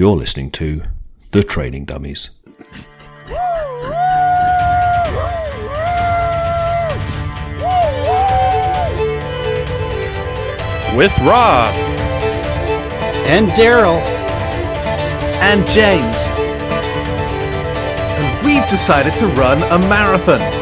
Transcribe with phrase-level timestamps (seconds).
[0.00, 0.82] You're listening to
[1.32, 2.30] The Training Dummies.
[10.96, 11.74] With Rob.
[13.26, 13.98] and Daryl
[15.42, 16.16] and James.
[18.20, 20.57] And we've decided to run a marathon.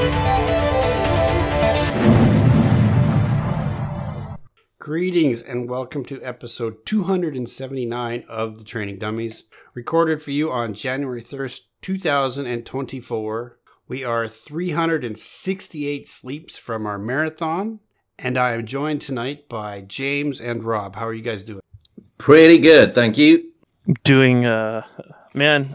[4.87, 9.43] Greetings and welcome to episode 279 of the Training Dummies,
[9.75, 13.59] recorded for you on January 1st, 2024.
[13.89, 17.81] We are 368 sleeps from our marathon,
[18.17, 20.95] and I am joined tonight by James and Rob.
[20.95, 21.62] How are you guys doing?
[22.17, 23.50] Pretty good, thank you.
[24.04, 24.87] Doing, uh,
[25.34, 25.75] man,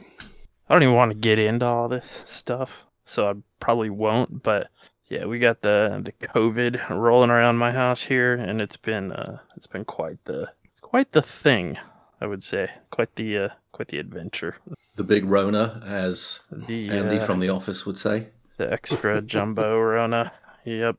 [0.70, 4.42] I don't even want to get into all this stuff, so I probably won't.
[4.42, 4.70] But
[5.12, 9.40] yeah, we got the the COVID rolling around my house here, and it's been uh,
[9.58, 10.50] it's been quite the
[10.82, 11.78] quite the thing,
[12.22, 14.56] I would say, quite the uh, quite the adventure.
[14.96, 18.28] The big Rona, as The Andy uh, from The Office would say.
[18.58, 20.32] the extra jumbo Rona.
[20.66, 20.98] Yep.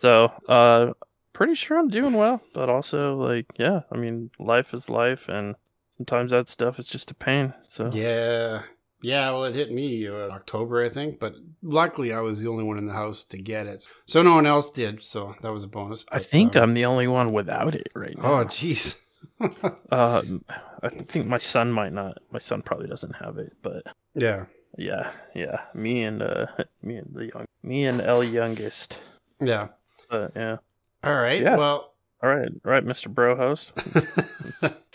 [0.00, 0.92] So, uh,
[1.32, 5.54] pretty sure I'm doing well, but also like, yeah, I mean, life is life, and
[5.96, 7.54] sometimes that stuff is just a pain.
[7.70, 8.62] So, Yeah.
[9.04, 12.64] Yeah, well, it hit me uh, October, I think, but luckily I was the only
[12.64, 13.86] one in the house to get it.
[14.06, 16.06] So no one else did, so that was a bonus.
[16.10, 18.24] I think uh, I'm the only one without it right now.
[18.24, 18.98] Oh, jeez.
[19.90, 20.44] Um,
[20.82, 22.18] I think my son might not.
[22.30, 23.82] My son probably doesn't have it, but
[24.14, 24.44] yeah.
[24.78, 25.62] yeah, yeah.
[25.74, 26.46] Me and uh,
[26.82, 29.02] me and the young, me and L youngest.
[29.40, 29.68] Yeah.
[30.08, 30.58] But yeah.
[31.02, 31.42] All right.
[31.42, 31.56] Yeah.
[31.56, 33.12] Well, All right, all right, Mr.
[33.12, 33.72] Bro host.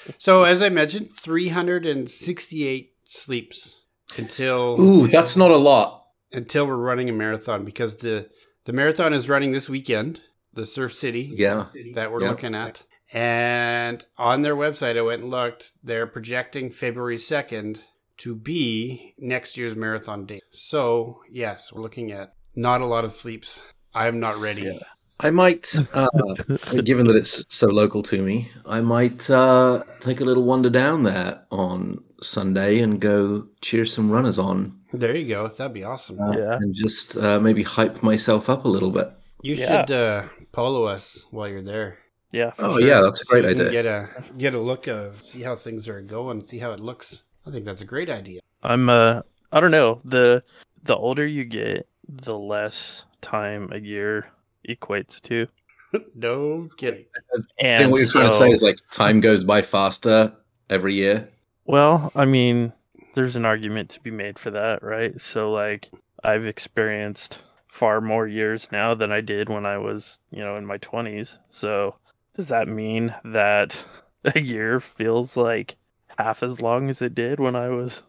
[0.17, 3.78] so as I mentioned, 368 sleeps
[4.17, 6.03] until Ooh, that's not a lot.
[6.31, 8.29] until we're running a marathon because the
[8.66, 10.21] the marathon is running this weekend,
[10.53, 11.67] the Surf City Yeah.
[11.95, 12.29] that we're Yeah.
[12.29, 12.83] looking at.
[13.13, 17.79] And on their website I went and looked, they're projecting February 2nd
[18.17, 20.44] to be next year's marathon date.
[20.51, 23.63] So, yes, we're looking at not a lot of sleeps.
[23.95, 24.63] I'm not ready.
[24.63, 24.79] Yeah.
[25.22, 26.07] I might, uh,
[26.84, 31.03] given that it's so local to me, I might uh, take a little wander down
[31.03, 35.47] there on Sunday and go cheer some runners on There you go.
[35.47, 36.19] That'd be awesome.
[36.19, 36.57] uh, Yeah.
[36.59, 39.12] and just uh, maybe hype myself up a little bit.
[39.41, 39.85] You Yeah.
[39.85, 41.97] should uh, follow us while you're there.
[42.31, 42.52] Yeah.
[42.52, 42.88] For Oh, sure.
[42.88, 43.72] yeah, that's a So great you can idea.
[43.72, 47.24] Get a get a look of see how things are going, see how it looks.
[47.46, 48.41] I think that's a great idea.
[48.63, 49.22] I'm uh
[49.52, 50.00] I don't know.
[50.06, 50.44] The
[50.84, 54.28] the older you get, the less time a year
[54.68, 55.47] equates to.
[56.16, 57.06] no kidding.
[57.16, 60.31] I think And what you're trying to say is like time goes by faster
[60.69, 61.28] every year.
[61.69, 62.74] Well, I mean,
[63.13, 65.22] there's an argument to be made for that, right?
[65.22, 65.91] So like
[66.24, 70.66] I've experienced far more years now than I did when I was, you know, in
[70.66, 71.35] my 20s.
[71.52, 71.94] So
[72.34, 73.84] does that mean that
[74.25, 75.75] a year feels like
[76.18, 78.02] half as long as it did when I was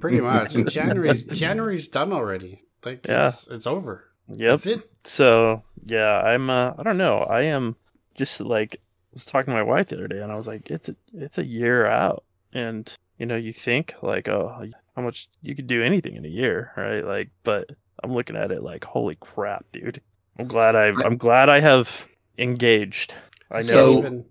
[0.00, 0.54] Pretty much.
[0.54, 2.62] And January's January's done already.
[2.84, 3.26] Like Yeah.
[3.28, 4.04] it's it's over.
[4.28, 4.38] Yep.
[4.38, 4.90] That's it.
[5.02, 6.50] So yeah, I'm.
[6.50, 7.18] Uh, I don't know.
[7.18, 7.74] I am
[8.14, 8.78] just like I
[9.14, 11.38] was talking to my wife the other day, and I was like, it's a, it's
[11.38, 15.82] a year out, and you know, you think like, oh, how much you could do
[15.82, 17.04] anything in a year, right?
[17.04, 17.70] Like, but
[18.02, 20.00] I'm looking at it like, holy crap, dude.
[20.38, 20.88] I'm glad I.
[21.04, 22.06] I'm glad I have
[22.38, 23.14] engaged.
[23.50, 23.62] I know.
[23.62, 24.24] So- Even,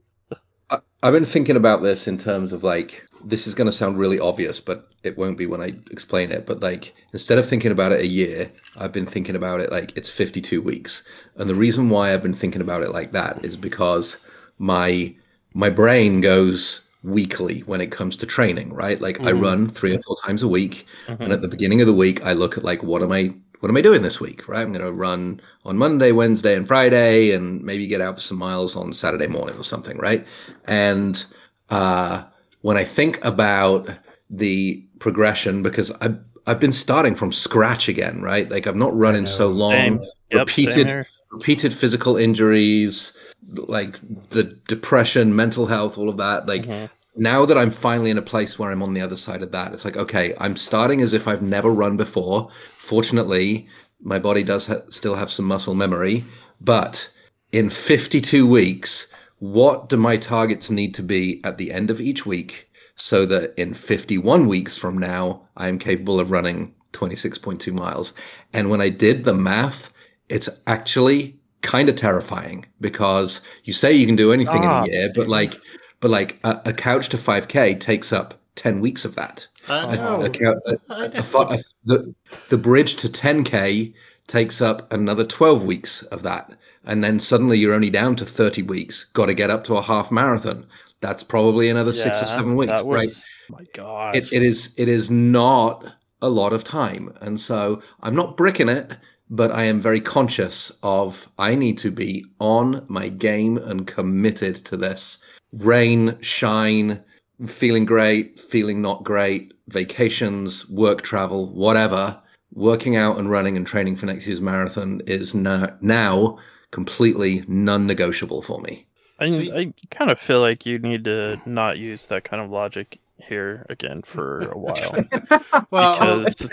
[0.69, 3.97] I, I've been thinking about this in terms of like this is going to sound
[3.97, 6.45] really obvious, but it won't be when I explain it.
[6.45, 9.95] But like instead of thinking about it a year, I've been thinking about it like
[9.97, 11.03] it's 52 weeks.
[11.35, 14.17] And the reason why I've been thinking about it like that is because
[14.59, 15.15] my
[15.53, 18.99] my brain goes weekly when it comes to training, right?
[19.01, 21.93] Like I run three or four times a week, and at the beginning of the
[21.93, 24.61] week, I look at like what am I what am I doing this week, right?
[24.61, 28.37] I'm going to run on Monday, Wednesday, and Friday, and maybe get out for some
[28.37, 30.27] miles on Saturday morning or something, right?
[30.65, 31.25] And
[31.69, 32.23] uh,
[32.61, 33.89] when I think about
[34.29, 38.49] the progression, because I've I've been starting from scratch again, right?
[38.49, 40.01] Like I've not run in so long, Same.
[40.31, 43.15] Repeated repeated physical injuries,
[43.53, 46.47] like the depression, mental health, all of that.
[46.47, 46.89] Like Mhm.
[47.17, 49.73] Now that I'm finally in a place where I'm on the other side of that,
[49.73, 52.49] it's like, okay, I'm starting as if I've never run before.
[52.77, 53.67] Fortunately,
[54.01, 56.23] my body does ha- still have some muscle memory,
[56.61, 57.09] but
[57.51, 59.07] in 52 weeks,
[59.39, 63.53] what do my targets need to be at the end of each week so that
[63.59, 68.13] in 51 weeks from now, I am capable of running 26.2 miles?
[68.53, 69.91] And when I did the math,
[70.29, 74.83] it's actually kind of terrifying because you say you can do anything in Ah.
[74.83, 75.59] a year, but like,
[75.99, 79.47] but like a, a couch to 5k takes up 10 weeks of that.
[79.69, 80.21] I A- know.
[80.23, 81.21] a cou- a- I a know.
[81.21, 82.13] fi- a- the
[82.49, 83.93] the bridge to 10k
[84.27, 86.51] takes up another 12 weeks of that
[86.85, 89.81] and then suddenly you're only down to 30 weeks got to get up to a
[89.81, 90.65] half marathon
[90.99, 93.59] that's probably another six or seven weeks, was, right?
[93.59, 94.15] My God.
[94.15, 95.85] It, it is it is not
[96.23, 98.91] a lot of time, and so I'm not bricking it,
[99.29, 104.55] but I am very conscious of I need to be on my game and committed
[104.65, 105.19] to this.
[105.53, 107.03] Rain, shine,
[107.45, 112.19] feeling great, feeling not great, vacations, work travel, whatever.
[112.53, 116.37] Working out and running and training for next year's marathon is now, now
[116.71, 118.87] completely non-negotiable for me.
[119.19, 122.41] I, So y- I kind of feel like you need to not use that kind
[122.41, 124.93] of logic here again for a while
[125.71, 126.51] Well, uh, because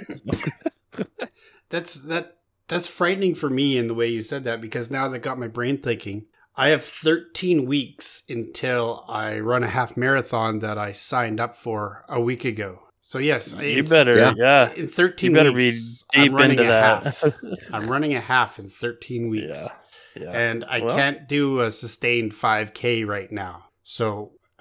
[1.71, 2.39] that's that
[2.69, 5.49] that's frightening for me in the way you said that because now that got my
[5.49, 6.27] brain thinking.
[6.57, 12.05] I have 13 weeks until I run a half marathon that I signed up for
[12.09, 12.81] a week ago.
[13.03, 14.33] So yes, you in- better Yeah.
[14.37, 17.05] yeah, in 13 you better weeks, be deep I'm running into a that.
[17.05, 17.25] half.
[17.73, 19.69] I'm running a half in 13 weeks.
[20.17, 20.31] yeah, yeah.
[20.31, 23.65] And I Well- can't do a sustained 5K right now.
[23.83, 24.33] So,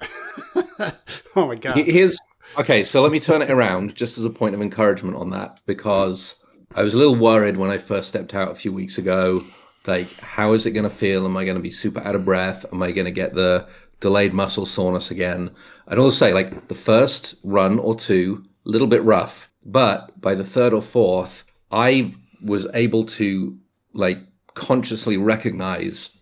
[1.36, 1.76] oh my God.
[1.78, 2.18] Here's
[2.58, 2.84] okay.
[2.84, 6.34] So let me turn it around just as a point of encouragement on that because
[6.74, 9.42] I was a little worried when I first stepped out a few weeks ago.
[9.86, 11.24] Like, how is it going to feel?
[11.26, 12.64] Am I going to be super out of breath?
[12.72, 13.66] Am I going to get the
[14.00, 15.50] delayed muscle soreness again?
[15.88, 20.34] I'd also say, like, the first run or two, a little bit rough, but by
[20.34, 23.58] the third or fourth, I was able to
[23.94, 24.18] like
[24.54, 26.18] consciously recognize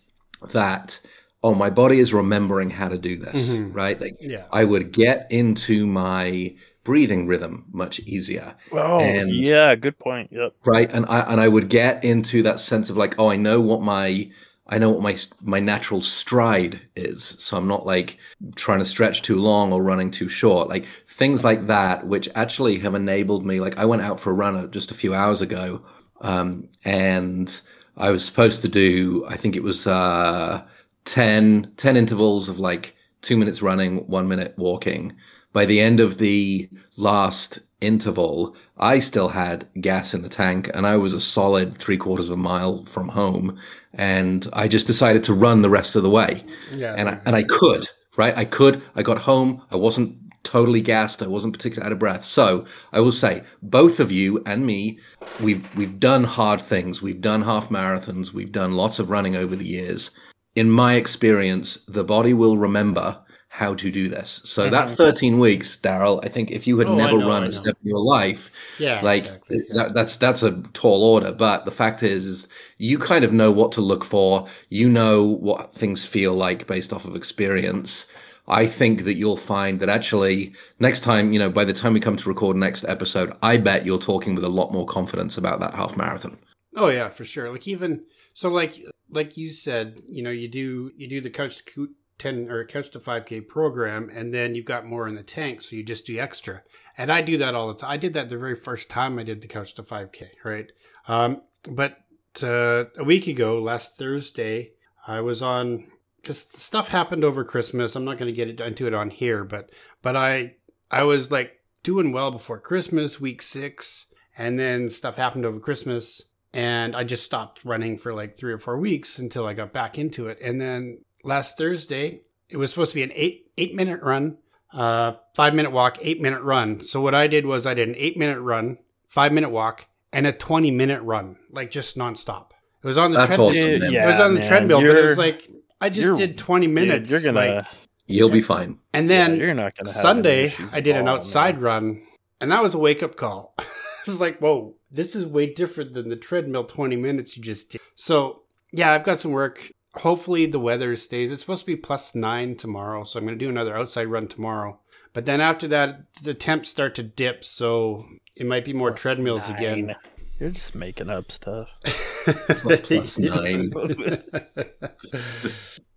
[0.51, 0.99] that
[1.43, 3.75] oh my body is remembering how to do this Mhm.
[3.75, 4.45] right like Yeah.
[4.51, 10.29] I would get into my breathing rhythm much easier, oh and- yeah, good point.
[10.31, 10.53] Yep.
[10.65, 10.91] right?
[10.91, 13.81] And I and I would get into that sense of like, oh, I know what
[13.81, 14.31] my
[14.67, 18.17] I know what my my natural stride is, so I'm not like
[18.55, 22.79] trying to stretch too long or running too short, like things like that, which actually
[22.79, 23.59] have enabled me.
[23.59, 25.83] Like I went out for a run uh, just a few hours ago,
[26.21, 27.61] um, and
[27.97, 30.63] I was supposed to do, I think it was uh,
[31.05, 35.15] 10, 10 intervals of like two minutes running, one minute walking.
[35.53, 40.85] By the end of the last interval, I still had gas in the tank and
[40.87, 43.59] I was a solid three quarters of a mile from home.
[43.93, 46.43] And I just decided to run the rest of the way.
[46.73, 46.95] Yeah.
[46.97, 48.35] And I, and I could, right?
[48.35, 48.81] I could.
[48.95, 49.61] I got home.
[49.71, 51.21] I wasn't totally gassed.
[51.21, 52.23] I wasn't particularly out of breath.
[52.23, 54.99] So I will say, both of you and me,
[55.41, 57.01] we've we've done hard things.
[57.01, 58.33] We've done half marathons.
[58.33, 60.11] We've done lots of running over the years.
[60.55, 63.19] In my experience, the body will remember
[63.53, 64.41] how to do this.
[64.45, 67.51] So that 13 weeks, Daryl, I think if you had Oh, never know, run a
[67.51, 68.99] step in your life, yeah.
[69.03, 69.59] like exactly.
[69.69, 72.47] That, that's that's a tall order but the fact is is
[72.79, 76.91] you kind of know what to look for you know what things feel like based
[76.91, 78.07] off of experience
[78.47, 81.99] i think that you'll find that actually next time you know by the time we
[81.99, 85.59] come to record next episode i bet you're talking with a lot more confidence about
[85.59, 86.37] that half marathon
[86.75, 87.51] Oh yeah, for sure.
[87.51, 88.03] Like even
[88.33, 91.89] so, like like you said, you know, you do you do the couch to
[92.23, 95.23] Coo- ten or couch to five k program, and then you've got more in the
[95.23, 96.61] tank, so you just do extra.
[96.97, 97.91] And I do that all the time.
[97.91, 100.71] I did that the very first time I did the couch to five k, right?
[101.07, 101.97] Um, but
[102.41, 104.71] uh, a week ago, last Thursday,
[105.07, 105.87] I was on
[106.21, 107.95] because stuff happened over Christmas.
[107.95, 109.69] I'm not going to get into it on here, but
[110.01, 110.55] but I
[110.89, 114.05] I was like doing well before Christmas, week six,
[114.37, 116.23] and then stuff happened over Christmas
[116.53, 119.97] and I just stopped running for like three or four weeks until I got back
[119.97, 120.39] into it.
[120.39, 124.37] And then last Thursday, it was supposed to be an eight eight minute run,
[124.73, 126.81] uh, five minute walk, eight minute run.
[126.81, 128.77] So what I did was I did an eight minute run,
[129.07, 132.51] five minute walk, and a twenty minute run, like just nonstop.
[132.83, 133.49] It was on the That's treadmill.
[133.49, 134.03] awesome, Yeah.
[134.03, 135.49] It was on the man, treadmill, but it was like
[135.79, 137.09] I just did twenty dude, minutes.
[137.11, 137.65] you're gonna like,
[138.07, 141.63] you'll be fine and yeah, then you're not gonna Sunday, I did an outside man.
[141.63, 142.01] run,
[142.41, 143.55] and that was a wake up call.
[144.05, 147.81] it's like, whoa, this is way different than the treadmill 20 minutes you just did.
[147.95, 148.41] So,
[148.73, 149.69] yeah, I've got some work.
[149.95, 151.31] Hopefully, the weather stays.
[151.31, 154.27] It's supposed to be plus nine tomorrow, so I'm going to do another outside run
[154.27, 154.79] tomorrow.
[155.13, 158.03] But then after that, the temps start to dip, so
[158.35, 159.95] it might be more Plus treadmills again.
[160.39, 161.69] You're just making up stuff.
[161.83, 163.69] plus nine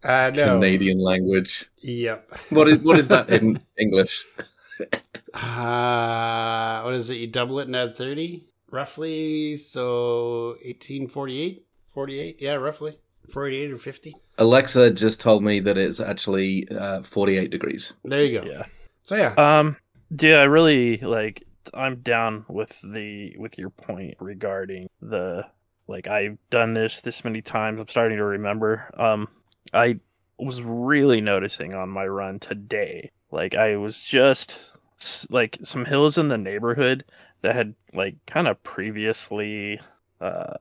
[0.05, 0.55] I know.
[0.55, 2.33] canadian language Yep.
[2.51, 4.25] what is what is that in english
[5.33, 7.17] Uh, what is it?
[7.17, 9.57] You double it and add 30, roughly.
[9.57, 11.65] So 1848?
[11.87, 12.37] 48?
[12.41, 12.99] Yeah, roughly.
[13.29, 14.15] 48 or 50.
[14.39, 18.47] alexa just told me that it's actually uh, 48 degrees There you go.
[18.47, 18.65] Yeah.
[19.03, 19.35] So, yeah.
[19.35, 19.77] Um,
[20.15, 21.45] dude, I really like.
[21.75, 25.47] I'm down with the with your point regarding the
[25.89, 27.81] like I've done this this many times.
[27.81, 28.91] I'm starting to remember.
[28.99, 29.29] Um,
[29.73, 30.01] I
[30.39, 33.11] was really noticing on my run today.
[33.31, 34.61] Like I was just
[35.31, 37.05] like some hills in the neighborhood
[37.43, 39.81] that had like kind of previously,
[40.21, 40.55] uh,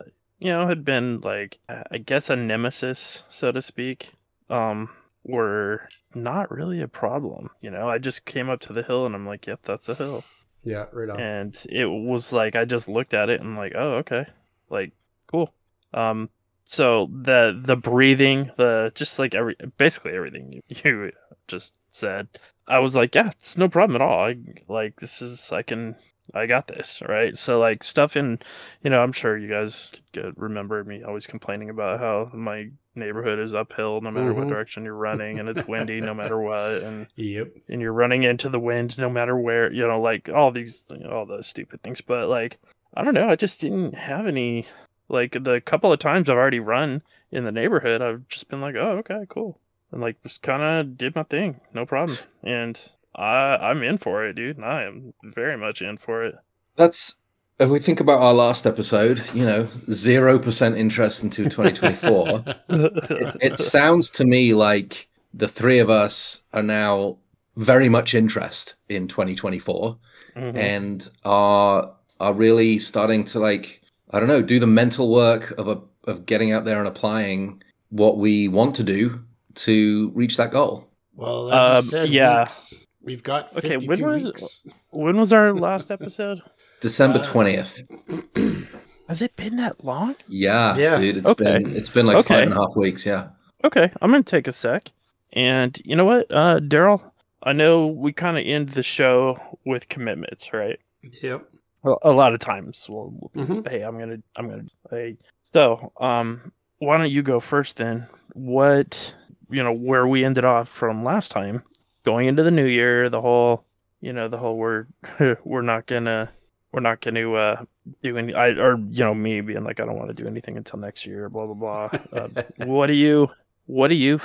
[0.46, 4.12] you know, had been like I guess a nemesis, so to speak.
[4.48, 4.90] Um,
[5.24, 7.50] were not really a problem.
[7.62, 9.96] You know, I just came up to the hill and I'm like, yep, that's a
[9.96, 10.24] hill.
[10.64, 11.20] Yeah, right on.
[11.20, 14.28] And it was like I just looked at it and like, oh, okay.
[14.70, 14.92] Like,
[15.26, 15.52] cool.
[15.96, 16.30] Um
[16.66, 21.12] so the the breathing, the just like every basically everything you, you
[21.48, 22.28] just said,
[22.68, 24.26] I was like, yeah, it's no problem at all.
[24.26, 24.38] I
[24.68, 25.96] like this is I can
[26.34, 27.36] I got this, right?
[27.38, 28.40] So like stuff in,
[28.84, 33.40] you know, I'm sure you guys could remember me always complaining about how my neighborhood
[33.40, 34.50] is uphill no matter what Mhm.
[34.50, 37.50] direction you're running, and it's windy no matter what, and Yep.
[37.70, 41.00] and you're running into the wind no matter where, you know, like all these, you
[41.00, 42.02] know, all those stupid things.
[42.02, 42.58] But like,
[42.96, 44.66] I don't know, I just didn't have any.
[45.08, 48.74] Like the couple of times I've already run in the neighborhood, I've just been like,
[48.76, 49.60] oh, okay, cool,
[49.92, 52.80] and like just kind of did my thing, no problem, and
[53.16, 54.58] I I'm in for it, dude.
[54.58, 56.36] And I am very much in for it.
[56.76, 57.18] That's
[57.60, 62.44] if we think about our last episode, you know, zero percent interest into 2024.
[62.48, 62.58] it,
[63.42, 67.18] it sounds to me like the three of us are now
[67.58, 69.98] very much interest in 2024
[70.36, 70.58] Mhm.
[70.58, 73.82] and are are really starting to like
[74.12, 75.80] I don't know do the mental work of a
[76.10, 79.24] of getting out there and applying what we want to do
[79.56, 80.90] to reach that goal.
[81.16, 82.40] Well, as you Um, said, yeah.
[82.42, 82.85] weeks.
[83.06, 84.68] We've got Okay, when was- weeks.
[84.92, 86.42] When was our last episode?
[86.82, 88.68] December Uh, 20th.
[89.08, 90.16] Has it been that long?
[90.28, 90.98] Yeah, Yeah.
[90.98, 91.44] dude, it's Okay.
[91.60, 92.34] been it's been like Okay.
[92.34, 93.06] five and a half weeks.
[93.06, 93.28] Yeah.
[93.64, 94.92] Okay, I'm gonna take a sec.
[95.34, 97.02] And you know what, uh, Daryl?
[97.44, 100.80] I know we kind of end the show with commitments, right?
[101.22, 101.46] Yep.
[101.84, 103.70] Well, a lot of times, we'll, we'll be, Mhm.
[103.70, 105.18] hey, I'm gonna, I'm gonna, hey.
[105.54, 108.08] So, um, why don't you go first then?
[108.34, 109.14] What,
[109.52, 111.62] you know, where we ended off from last time,
[112.06, 113.66] going into the new year, the whole,
[114.00, 114.86] you know, the whole we're,
[115.44, 116.32] we're not gonna,
[116.72, 117.66] we're not gonna uh,
[118.02, 120.58] do any, I or you know, me being like, I don't want to do anything
[120.58, 122.00] until next year, blah blah blah.
[122.14, 123.30] uh, what do you,
[123.66, 124.20] what do you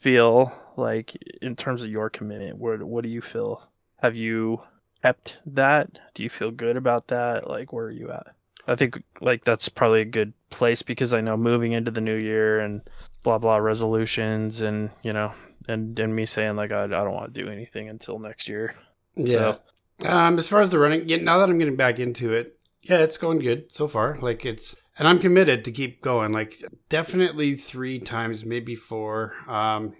[0.00, 2.58] feel like in terms of your commitment?
[2.58, 3.68] Where, what do you feel?
[4.02, 4.60] Have you
[5.02, 5.98] kept that?
[6.14, 7.48] Do you feel good about that?
[7.48, 8.28] Like, where are you at?
[8.66, 12.16] I think like that's probably a good place because I know moving into the new
[12.16, 12.80] year and
[13.22, 15.32] blah blah resolutions and you know
[15.68, 18.74] and and me saying like I, I don't want to do anything until next year.
[19.16, 19.56] Yeah.
[20.04, 22.98] Um, as far as the running, yeah, now that I'm getting back into it, yeah,
[22.98, 24.18] it's going good so far.
[24.20, 26.32] Like it's, and I'm committed to keep going.
[26.32, 29.34] Like definitely three times, maybe four.
[29.48, 29.94] Um,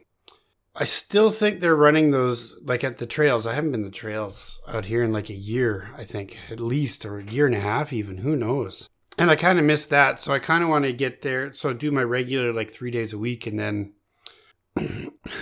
[0.77, 3.47] I still think they're running those like at the trails.
[3.47, 7.07] I haven't been the trails out here in like a year, I think, at least,
[7.07, 8.19] or a year and a half, even.
[8.19, 8.89] Who knows?
[9.17, 11.53] And I kind of missed that, so I kind of want to get there.
[11.53, 13.93] So do my regular like three days a week, and then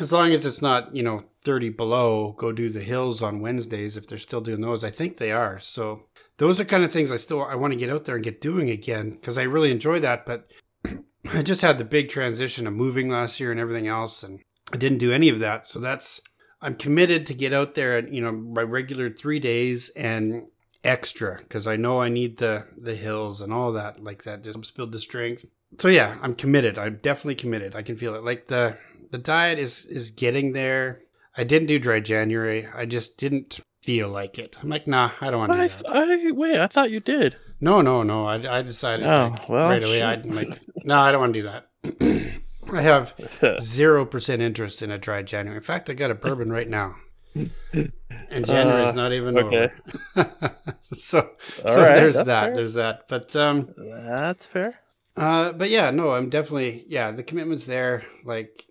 [0.00, 3.96] as long as it's not you know 30 below go do the hills on wednesdays
[3.96, 4.84] if they're still doing those.
[4.84, 5.58] I think they are.
[5.58, 6.04] So
[6.38, 8.40] those are kind of things i still i want to get out there and get
[8.40, 10.48] doing again because i really enjoy that but
[11.32, 14.40] i just had the big transition of moving last year and everything else and
[14.72, 15.66] i didn't do any of that.
[15.66, 16.20] So that's
[16.60, 20.46] i'm committed to get out there and you know my regular three days and
[20.84, 24.76] extra because i know i need the the hills and all that like that just
[24.76, 25.44] build the strength.
[25.78, 26.78] So yeah i'm committed.
[26.78, 27.76] I'm definitely committed.
[27.76, 28.24] I can feel it.
[28.24, 28.78] Like the
[29.12, 31.02] the diet is is getting there.
[31.36, 32.66] I didn't do dry January.
[32.74, 34.56] I just didn't feel like it.
[34.62, 36.28] I'm like, nah, I don't want to I, do that.
[36.28, 37.36] I wait, I thought you did.
[37.60, 38.26] No, no, no.
[38.26, 39.98] I, I decided Oh, well, right away.
[39.98, 40.02] shit.
[40.02, 42.32] I'd like, no, I don't want to do that.
[42.74, 43.14] I have
[43.60, 45.56] zero percent interest in a dry January.
[45.58, 46.96] In fact, I got a bourbon right now,
[47.34, 49.70] and January's Uh, not even okay.
[50.16, 50.56] over.
[50.94, 51.20] so,
[51.64, 52.26] All so right, there's that.
[52.26, 52.54] fair.
[52.54, 53.04] There's that.
[53.08, 54.78] But um, That's fair.
[55.16, 57.10] uh, but yeah, no, I'm definitely yeah.
[57.10, 58.02] The commitment's there.
[58.24, 58.64] Like,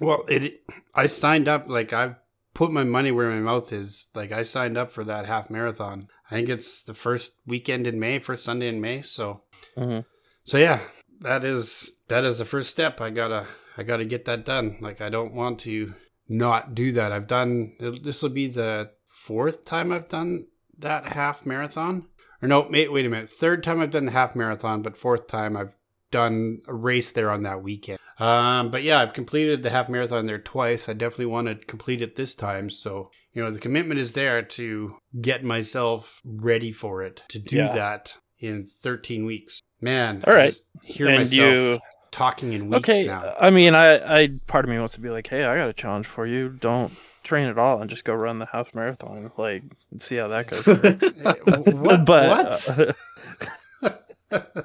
[0.00, 0.60] well, it.
[0.94, 1.68] I signed up.
[1.68, 2.16] Like, I've
[2.54, 4.08] put my money where my mouth is.
[4.14, 6.08] Like, I signed up for that half marathon.
[6.30, 9.02] I think it's the first weekend in May, first Sunday in May.
[9.02, 9.42] So,
[9.76, 10.04] Mhm.
[10.44, 10.80] so yeah,
[11.20, 13.00] that is that is the first step.
[13.00, 14.76] I gotta I gotta get that done.
[14.80, 15.94] Like, I don't want to
[16.28, 17.12] not do that.
[17.12, 17.74] I've done.
[17.80, 20.46] This will be the fourth time I've done
[20.78, 22.08] that half marathon.
[22.42, 23.30] Or no, wait, wait a minute.
[23.30, 25.76] Third time I've done the half marathon, but fourth time I've
[26.10, 27.98] done a race there on that weekend.
[28.18, 30.88] Um, but yeah, I've completed the half marathon there twice.
[30.88, 32.68] I definitely want to complete it this time.
[32.70, 37.56] So, you know, the commitment is there to get myself ready for it, to do
[37.56, 37.74] Yeah.
[37.74, 39.60] that in 13 weeks.
[39.80, 40.54] Man, All I right.
[40.82, 41.78] hear and myself you
[42.10, 43.06] talking in weeks okay?
[43.06, 43.34] now.
[43.38, 45.72] I mean, I, I part of me wants to be like, hey, I got a
[45.72, 46.48] challenge for you.
[46.48, 49.30] Don't train at all and just go run the half marathon.
[49.36, 49.62] Like,
[49.92, 50.66] and see how that goes.
[51.78, 52.04] What?
[52.04, 52.28] but
[52.70, 52.94] what?
[53.82, 53.92] uh,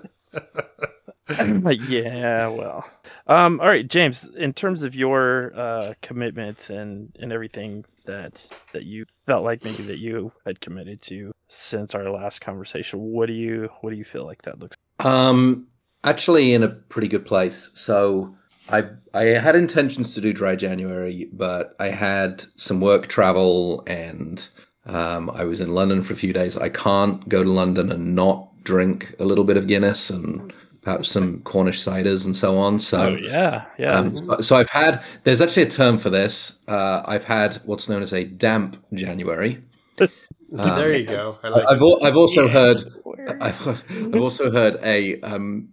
[1.87, 2.85] yeah, well,
[3.27, 4.27] um, all right, James.
[4.35, 9.83] In terms of your uh, commitments and and everything that that you felt like maybe
[9.83, 14.05] that you had committed to since our last conversation, what do you what do you
[14.05, 14.77] feel like that looks?
[14.99, 15.07] like?
[15.07, 15.67] Um,
[16.03, 17.71] actually, in a pretty good place.
[17.73, 18.35] So
[18.69, 24.47] I I had intentions to do dry January, but I had some work travel and
[24.85, 26.57] um, I was in London for a few days.
[26.57, 31.09] I can't go to London and not drink a little bit of Guinness and perhaps
[31.09, 32.79] some Cornish ciders and so on.
[32.79, 33.97] So Oh yeah, yeah.
[33.97, 35.03] Um, so, so I've had.
[35.23, 36.59] There's actually a term for this.
[36.67, 39.63] Uh, I've had what's known as a damp January.
[40.51, 41.37] there you go.
[41.43, 42.51] I like I've al- I've also Yeah.
[42.51, 42.81] heard.
[43.41, 45.69] I've, I've also heard a um,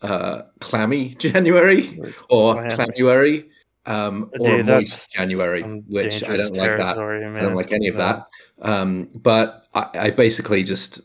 [0.00, 2.70] uh, clammy January or Man.
[2.70, 3.50] clamuary
[3.86, 6.94] um, or Dude, moist January, which I don't like that.
[6.94, 8.00] territory, I don't like any of No.
[8.00, 8.26] that.
[8.62, 11.00] Um, but I, I basically just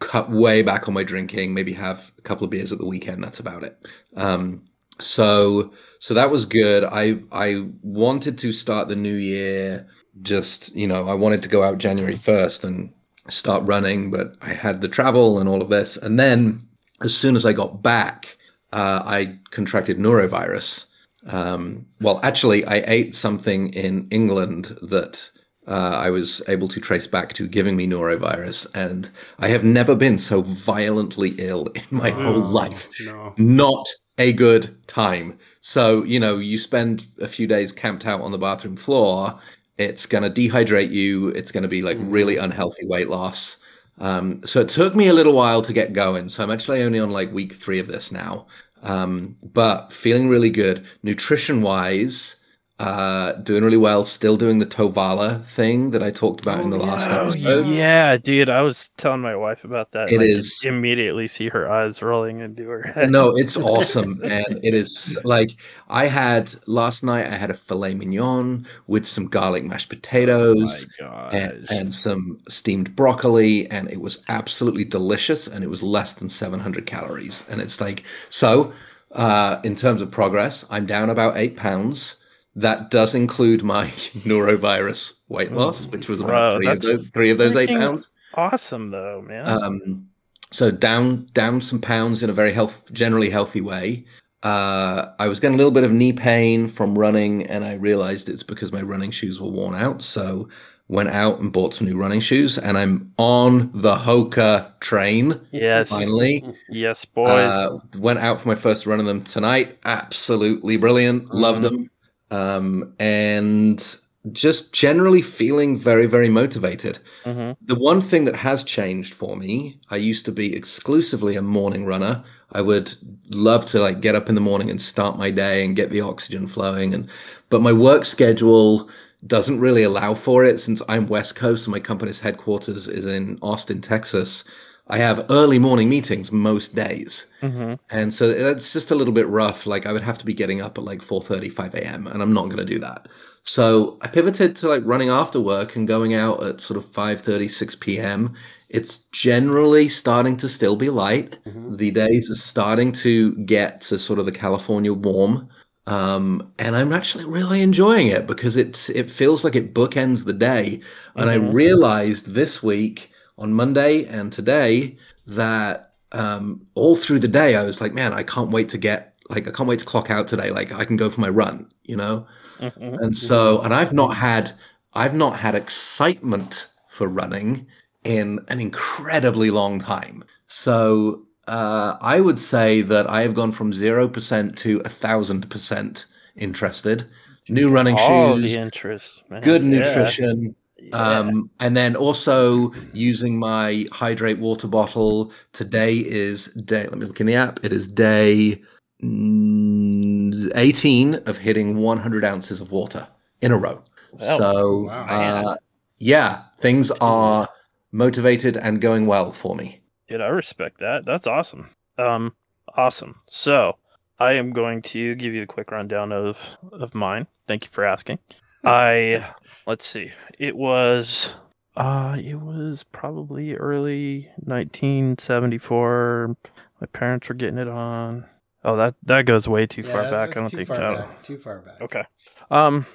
[0.00, 1.54] cut way back on my drinking.
[1.54, 3.22] Maybe have a couple of beers at the weekend.
[3.24, 3.86] That's about it.
[4.16, 4.64] Um,
[4.98, 6.84] so so that was good.
[6.84, 9.86] I I wanted to start the new year.
[10.22, 12.92] Just you know, I wanted to go out January first and
[13.28, 15.96] start running, but I had the travel and all of this.
[15.96, 16.66] And then
[17.00, 18.36] as soon as I got back,
[18.72, 20.86] uh, I contracted norovirus.
[21.26, 25.28] Um, well, actually, I ate something in England that
[25.66, 29.94] uh, I was able to trace back to giving me norovirus, and I have never
[29.94, 32.88] been so violently ill in my whole life.
[33.00, 33.34] no.
[33.36, 33.86] Not
[34.18, 35.38] a good time.
[35.60, 39.38] So, you know, you spend a few days camped out on the bathroom floor,
[39.78, 43.56] it's going to dehydrate you, it's going to be like really unhealthy weight loss.
[43.98, 46.28] Um, so it took me a little while to get going.
[46.28, 48.46] So I'm actually only on like week three of this now.
[48.82, 50.86] Um, but feeling really good.
[51.02, 52.36] Nutrition wise,
[52.80, 54.04] uh, doing really well.
[54.04, 57.20] Still doing the Tovala thing that I talked about in the Oh, last yeah.
[57.20, 57.66] Oh, episode.
[57.66, 58.48] yeah, dude.
[58.48, 60.10] I was telling my wife about that.
[60.10, 63.10] It is I immediately see her eyes rolling into her head.
[63.10, 65.50] no, it's awesome, and it is like
[65.88, 67.26] I had last night.
[67.26, 71.34] I had a filet mignon with some garlic mashed Oh potatoes gosh.
[71.34, 75.46] and, and some steamed broccoli, and it was absolutely delicious.
[75.46, 78.72] And it was less than seven hundred calories, and it's like so.
[79.12, 82.14] Uh, in terms of progress, I'm down about eight pounds.
[82.60, 83.86] That does include my
[84.44, 88.10] norovirus weight loss, which was about Bro, three of those three of those eight pounds.
[88.34, 89.46] awesome though, man.
[89.48, 90.06] Um,
[90.50, 94.04] so down down some pounds in a very health generally healthy way.
[94.42, 98.28] Uh, I was getting a little bit of knee pain from running, and I realized
[98.28, 100.00] it's because my running shoes were worn out.
[100.02, 100.48] So
[100.88, 105.90] went out and bought some new running shoes, and I'm on the Hoka train yes,
[105.90, 106.42] finally.
[106.70, 107.52] yes, boys.
[107.52, 109.78] Uh, went out for my first run of them tonight.
[109.84, 111.32] Absolutely brilliant.
[111.34, 111.76] Loved Mm-hmm.
[111.76, 111.90] them.
[112.30, 113.96] Um, and
[114.32, 116.98] just generally feeling very, very motivated.
[117.24, 121.42] hmm The one thing that has changed for me, I used to be exclusively a
[121.42, 122.22] morning runner.
[122.52, 122.94] I would
[123.30, 126.00] love to like get up in the morning and start my day and get the
[126.00, 127.08] oxygen flowing and
[127.48, 128.90] but my work schedule
[129.26, 133.38] doesn't really allow for it since I'm West Coast and my company's headquarters is in
[133.42, 134.44] Austin, Texas.
[134.90, 137.26] I have early morning meetings most days.
[137.42, 139.66] hmm And so that's just a little bit rough.
[139.66, 142.06] Like I would have to be getting up at like 4:30, 5 a.m.
[142.06, 143.08] and I'm not going to do that.
[143.44, 147.48] So I pivoted to like running after work and going out at sort of 5:30,
[147.48, 148.34] 6 p.m.
[148.68, 151.38] It's generally starting to still be light.
[151.68, 155.48] The days are starting to get to sort of the California warm.
[155.86, 160.32] Um, and I'm actually really enjoying it because it's it feels like it bookends the
[160.32, 160.80] day.
[161.16, 161.52] And I Mhm.
[161.52, 167.80] realized this week on Monday and today that um, all through the day I was
[167.80, 170.50] like, man, I can't wait to get like I can't wait to clock out today.
[170.50, 172.26] Like I can go for my run, you know.
[172.58, 174.52] hmm And so, and I've not had
[174.92, 177.66] I've not had excitement for running
[178.04, 180.24] in an incredibly long time.
[180.48, 185.48] So uh, I would say that I have gone from zero percent to a thousand
[185.48, 187.08] percent interested.
[187.48, 189.42] New running All shoes, the interest, man.
[189.42, 190.54] good nutrition.
[190.92, 195.32] Um, and then also using my hydrate water bottle.
[195.52, 196.86] Today is day.
[196.86, 197.60] Let me look in the app.
[197.62, 198.62] It is day
[199.02, 203.08] mm, 18 of hitting 100 ounces of water
[203.40, 203.82] in a row.
[204.12, 204.18] Wow.
[204.20, 205.06] so, Wow.
[205.06, 205.56] uh,
[205.98, 207.48] yeah, things are
[207.92, 209.80] motivated and going well for me.
[210.08, 211.04] Dude, I respect that.
[211.04, 211.70] That's awesome.
[211.98, 212.34] Um,
[212.76, 213.20] awesome.
[213.26, 213.76] So
[214.18, 216.38] I am going to give you the quick rundown of
[216.72, 217.26] of mine.
[217.46, 218.18] Thank you for asking.
[218.64, 219.32] I
[219.66, 220.12] let's see.
[220.38, 221.30] It was
[221.76, 226.36] uh it was probably early 1974.
[226.80, 228.26] My parents were getting it on.
[228.64, 230.36] Oh, that that goes way too Yeah, far that's- back.
[230.36, 230.96] I don't too think far that.
[231.08, 231.22] back.
[231.22, 231.80] Too far back.
[231.80, 232.04] Okay.
[232.50, 232.86] Um,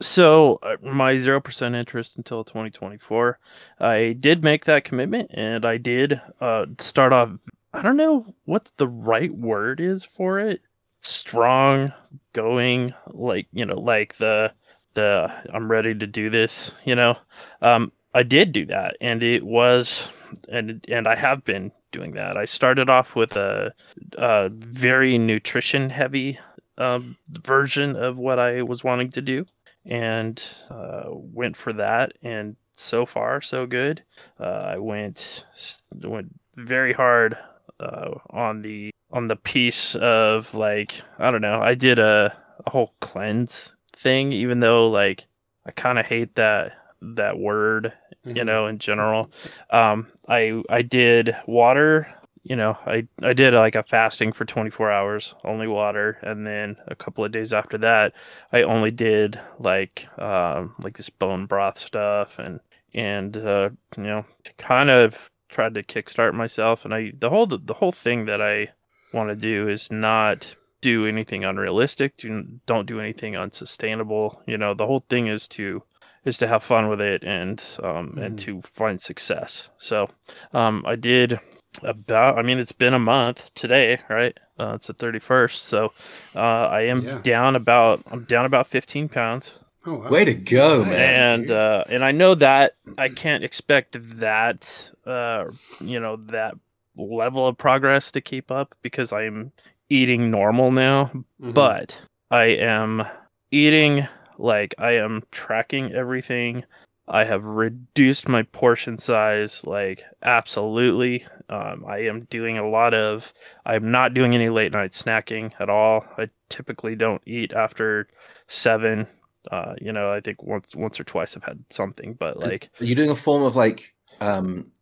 [0.00, 3.38] so uh, my zero percent interest until 2024.
[3.80, 7.32] I did make that commitment, and I did uh start off.
[7.74, 10.62] I don't know what the right word is for it.
[11.02, 11.92] Strong,
[12.32, 14.52] going, like you know, like the
[14.98, 16.72] I'm ready to do this.
[16.84, 17.16] You know,
[17.62, 20.10] um, I did do that, and it was,
[20.48, 22.36] and and I have been doing that.
[22.36, 23.72] I started off with a,
[24.16, 26.38] a very nutrition heavy
[26.78, 29.46] um, version of what I was wanting to do,
[29.84, 32.12] and uh, went for that.
[32.22, 34.02] And so far, so good.
[34.40, 35.44] Uh, I went
[35.92, 37.36] went very hard
[37.80, 41.60] uh, on the on the piece of like I don't know.
[41.60, 43.75] I did a, a whole cleanse
[44.06, 45.26] thing, even though like
[45.66, 47.92] I kind of hate that that word,
[48.24, 48.46] you Mhm.
[48.46, 49.30] know, in general.
[49.70, 52.08] Um, I I did water.
[52.44, 56.76] You know, I I did like a fasting for 24 hours, only water, and then
[56.86, 58.12] a couple of days after that,
[58.52, 62.60] I only did like um like this bone broth stuff and
[62.94, 64.24] and uh, you know
[64.58, 68.68] kind of tried to kickstart myself and I the whole the whole thing that I
[69.12, 74.74] want to do is not do anything unrealistic do, don't do anything unsustainable you know
[74.74, 75.82] the whole thing is to
[76.24, 78.38] is to have fun with it and um and Mhm.
[78.38, 80.08] to find success so
[80.52, 81.38] um I did
[81.82, 85.92] about i mean it's been a month today right uh, it's the 31st so
[86.34, 87.18] uh, i am Yeah.
[87.18, 89.58] down about i'm down about 15 pounds
[89.88, 90.08] Oh, wow.
[90.08, 91.40] Way to go, man!
[91.42, 95.44] and uh, and I know that I can't expect that uh,
[95.80, 96.54] you know that
[96.96, 99.52] level of progress to keep up because I'm
[99.88, 101.54] eating normal now, Mhm.
[101.54, 103.04] but I am
[103.50, 104.06] eating
[104.38, 106.64] like I am tracking everything.
[107.08, 111.24] I have reduced my portion size like absolutely.
[111.48, 113.32] Um, I am doing a lot of.
[113.64, 116.04] I'm not doing any late night snacking at all.
[116.18, 118.08] I typically don't eat after
[118.48, 119.06] seven.
[119.52, 122.84] Uh, you know, I think once once or twice I've had something, but like Are
[122.84, 124.72] you doing a form of like um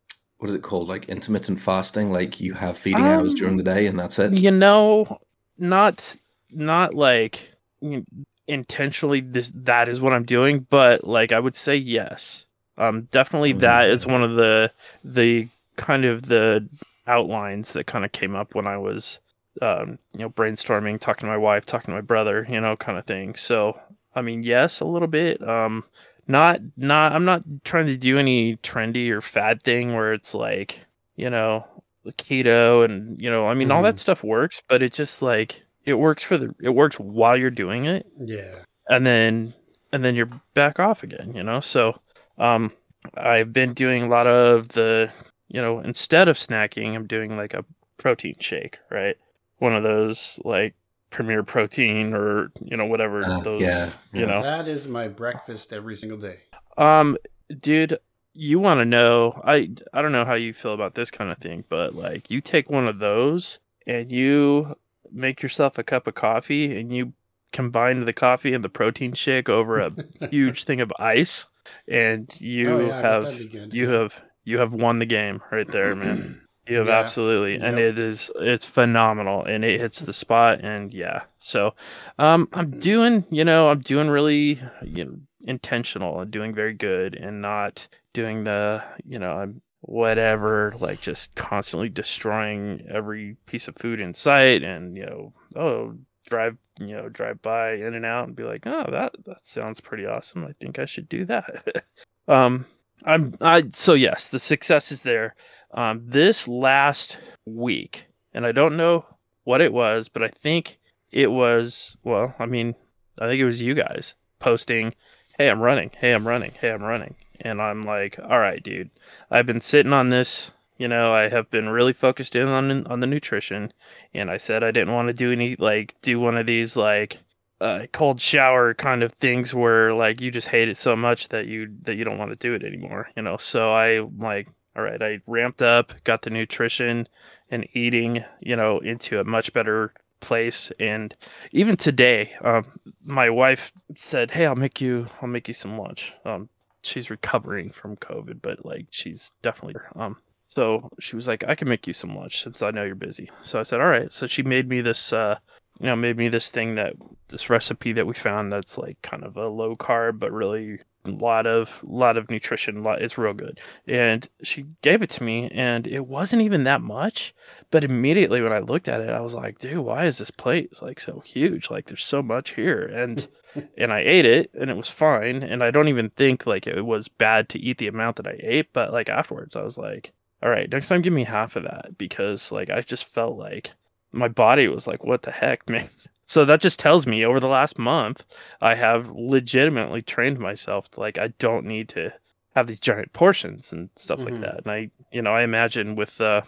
[0.44, 0.88] what is it called?
[0.88, 2.12] Like intermittent fasting?
[2.12, 4.35] Like you have feeding hours Um, during the day and that's it?
[4.35, 5.18] you know,
[5.57, 6.16] not
[6.52, 8.04] not like you
[8.46, 12.44] intentionally this that is what I'm doing, but like I would say yes.
[12.76, 14.70] Um, definitely that is one of the
[15.02, 16.68] the kind of the
[17.07, 19.20] outlines that kind of came up when I was
[19.62, 22.98] um, you know brainstorming, talking to my wife, talking to my brother, you know, kind
[22.98, 23.35] of thing.
[23.35, 23.80] So
[24.14, 25.42] I mean, yes, a little bit.
[25.48, 25.85] Um,
[26.26, 30.87] not not I'm not trying to do any trendy or fad thing where it's like
[31.16, 31.66] you know
[32.06, 35.94] keto and you know I mean all that stuff works, but it just like it
[35.94, 38.06] works for the it works while you're doing it.
[38.18, 38.56] Yeah.
[38.88, 39.54] and then
[39.92, 41.60] and then you're back off again you know?
[41.60, 41.98] So
[42.38, 42.72] um
[43.16, 45.10] i've been doing a lot of the
[45.48, 47.64] you know instead of snacking i'm doing like a
[47.98, 49.16] protein shake right?
[49.58, 50.74] One of those like
[51.14, 54.27] premier protein or you know whatever Ah, those yeah, you yeah.
[54.27, 56.38] know That is my breakfast every single day.
[56.77, 57.16] um
[57.61, 57.98] dude
[58.33, 61.38] you want to know i i don't know how you feel about this kind of
[61.38, 64.74] thing but like you take one of those and you
[65.12, 67.12] make yourself a cup of coffee and you
[67.53, 69.92] combine the coffee and the protein shake over a
[70.31, 71.46] huge thing of ice
[71.88, 73.72] and you Oh, yeah, have that'd be good.
[73.72, 76.98] you have you have won the game right there man you have Yeah.
[76.98, 77.92] absolutely and Yep.
[77.92, 81.74] it is it's phenomenal and it hits the spot and yeah so
[82.18, 87.14] um i'm doing you know i'm doing really you know intentional and doing very good
[87.14, 93.77] and not doing the you know i'm whatever like just constantly destroying every piece of
[93.77, 95.94] food in sight and you know oh
[96.29, 99.81] drive you know drive by in and out and be like oh that that sounds
[99.81, 101.85] pretty awesome i think i should do that
[102.29, 102.64] um
[103.05, 105.35] i'm i so yes the success is there
[105.74, 109.04] um this last week and i don't know
[109.44, 110.78] what it was but i think
[111.12, 112.74] it was well i mean
[113.20, 114.94] i think it was you guys posting
[115.38, 115.90] hey i'm running.
[115.96, 116.52] Hey i'm running.
[116.60, 117.14] Hey i'm running.
[117.40, 118.90] And i'm like all right dude.
[119.30, 123.00] I've been sitting on this you know i have been really focused in on on
[123.00, 123.72] the nutrition
[124.12, 127.20] and i said i didn't want to do any like do one of these like
[127.60, 131.46] uh, cold shower kind of things where like you just hate it so much that
[131.46, 133.37] you that you don't want to do it anymore you know?
[133.37, 137.06] So i like all right i ramped up got the nutrition
[137.50, 139.92] and eating you know into a much better
[140.24, 140.72] place.
[140.80, 141.14] And
[141.52, 142.64] even today um
[143.04, 146.14] my wife said hey i'll make you i'll make you some lunch.
[146.24, 146.48] Um
[146.82, 150.16] she's recovering from covid but like she's definitely um
[150.48, 153.30] so she was like i can make you some lunch since i know you're busy.
[153.42, 154.12] So i said all right.
[154.12, 155.38] So she made me this uh
[155.78, 156.94] you know made me this thing that
[157.28, 161.10] this recipe that we found that's like kind of a low carb but really a
[161.10, 163.60] lot of lot of nutrition lot, it's real good.
[163.86, 167.34] And she gave it to me and it wasn't even that much
[167.70, 170.80] but immediately when i looked at it i was like dude why is this plate
[170.80, 171.70] like so huge?
[171.70, 172.82] Like there's so much here.
[172.82, 173.26] And
[173.78, 176.84] and i ate it and it was fine and i don't even think like it
[176.84, 180.12] was bad to eat the amount that i ate but like afterwards i was like
[180.42, 183.72] all right next time give me half of that because like i just felt like
[184.12, 185.88] my body was like what the heck man
[186.26, 188.24] so that just tells me over the last month
[188.60, 192.10] i have legitimately trained myself to like i don't need to
[192.54, 194.24] have these giant portions and stuff Mhm.
[194.26, 196.42] like that and i you know i imagine with uh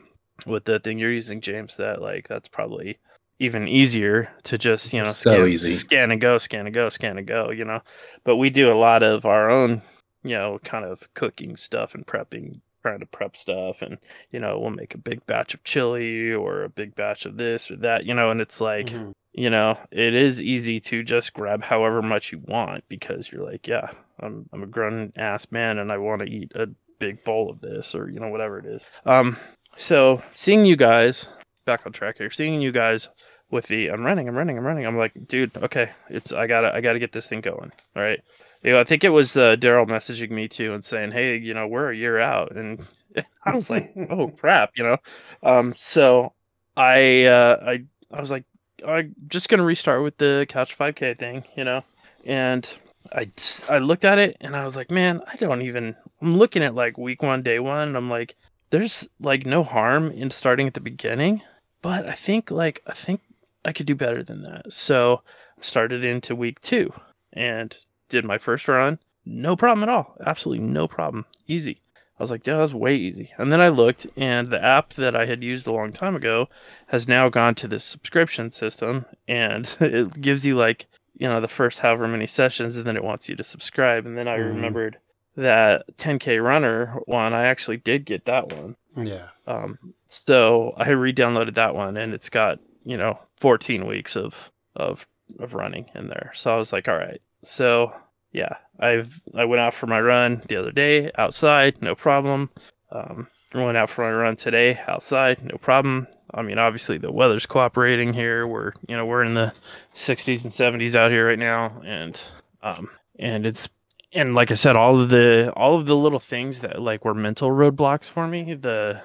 [0.47, 2.99] with the thing you're using james that like that's probably
[3.39, 5.69] even easier to just you know So scan, easy.
[5.75, 7.51] scan and go, scan and go, scan and go.
[7.51, 7.81] You know,
[8.25, 9.83] but we do a lot of our own,
[10.23, 13.99] you know, kind of cooking stuff and prepping, trying to prep stuff, and
[14.31, 17.71] you know, we'll make a big batch of chili or a big batch of this
[17.71, 18.07] or that.
[18.07, 19.13] You know, and it's like Mhm.
[19.37, 23.69] You know, it is easy to just grab however much you want because you're like,
[23.69, 26.69] yeah, I'm I'm a grown ass man and I want to eat a
[26.99, 28.85] big bowl of this or you know whatever it is.
[29.05, 29.37] Um,
[29.77, 31.29] so seeing you guys
[31.67, 33.11] back on track here, seeing you guys
[33.51, 34.87] with the I'm running, I'm running, I'm running.
[34.87, 37.71] I'm like, dude, okay, it's I gotta I gotta get this thing going.
[37.95, 38.21] All right.
[38.63, 41.53] You know, I think it was uh, Daryl messaging me too and saying, hey, you
[41.53, 42.81] know, we're a year out, and
[43.45, 44.97] I was like, oh crap, you know.
[45.43, 46.33] Um, so
[46.75, 48.45] I uh, I I was like.
[48.87, 51.85] I'm just gonna restart with the couch 5K thing, you know,
[52.25, 52.77] and
[53.13, 53.31] I
[53.69, 55.97] I looked at it and I was like, man, I don't even.
[56.21, 58.37] I'm looking at like week one, day one, and I'm like,
[58.71, 61.43] there's like no harm in starting at the beginning,
[61.83, 63.21] but I think like I think
[63.65, 64.73] I could do better than that.
[64.73, 65.23] So
[65.61, 66.93] started into week two
[67.33, 67.77] and
[68.09, 71.81] did my first run, no problem at all, absolutely no problem, easy.
[72.19, 73.31] I was like, yeah, that was way easy.
[73.37, 76.49] And then I looked, and the app that I had used a long time ago
[76.87, 80.87] has now gone to this subscription system, and it gives you like,
[81.19, 84.07] you know, the first however many sessions, and then it wants you to subscribe.
[84.07, 84.47] And then I Mhm.
[84.55, 84.99] remembered
[85.37, 88.77] that 10K Runner one, I actually did get that one.
[88.97, 89.29] Yeah.
[89.47, 95.07] Um, so I re-downloaded that one, and it's got you know 14 weeks of of
[95.39, 96.31] of running in there.
[96.35, 97.21] So I was like, all right.
[97.43, 97.93] So
[98.33, 102.51] yeah, I've I went out for my run the other day outside, no problem.
[102.91, 106.07] Um, went out for my run today outside, no problem.
[106.35, 108.47] I mean, obviously the weather's cooperating here.
[108.47, 109.53] We're you know we're in the
[109.95, 112.21] 60s and 70s out here right now, and
[112.63, 113.69] um, and it's
[114.13, 117.15] and like I said, all of the all of the little things that like were
[117.15, 119.03] mental roadblocks for me the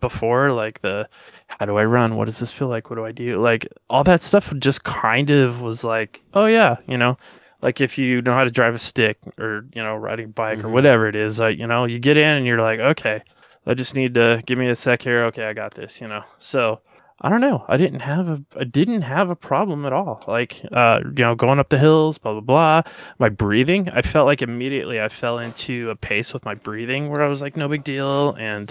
[0.00, 1.08] before, like the
[1.48, 2.16] how do I run?
[2.16, 2.90] What does this feel like?
[2.90, 3.40] What do I do?
[3.40, 7.16] Like all that stuff just kind of was like, oh yeah, you know,
[7.64, 10.60] like if you know how to drive a stick or you know riding a bike
[10.60, 10.72] or Mhm.
[10.72, 13.22] whatever it is, like you know, you get in and you're like, okay,
[13.66, 15.24] I just need to give me a sec here.
[15.24, 16.00] Okay, I got this.
[16.00, 16.80] You know, so.
[17.20, 17.64] I don't know.
[17.68, 20.22] I didn't have a I didn't have a problem at all.
[20.26, 22.82] Like uh you know, going up the hills, blah blah blah.
[23.20, 27.22] My breathing, I felt like immediately I fell into a pace with my breathing where
[27.22, 28.68] I was like no big deal and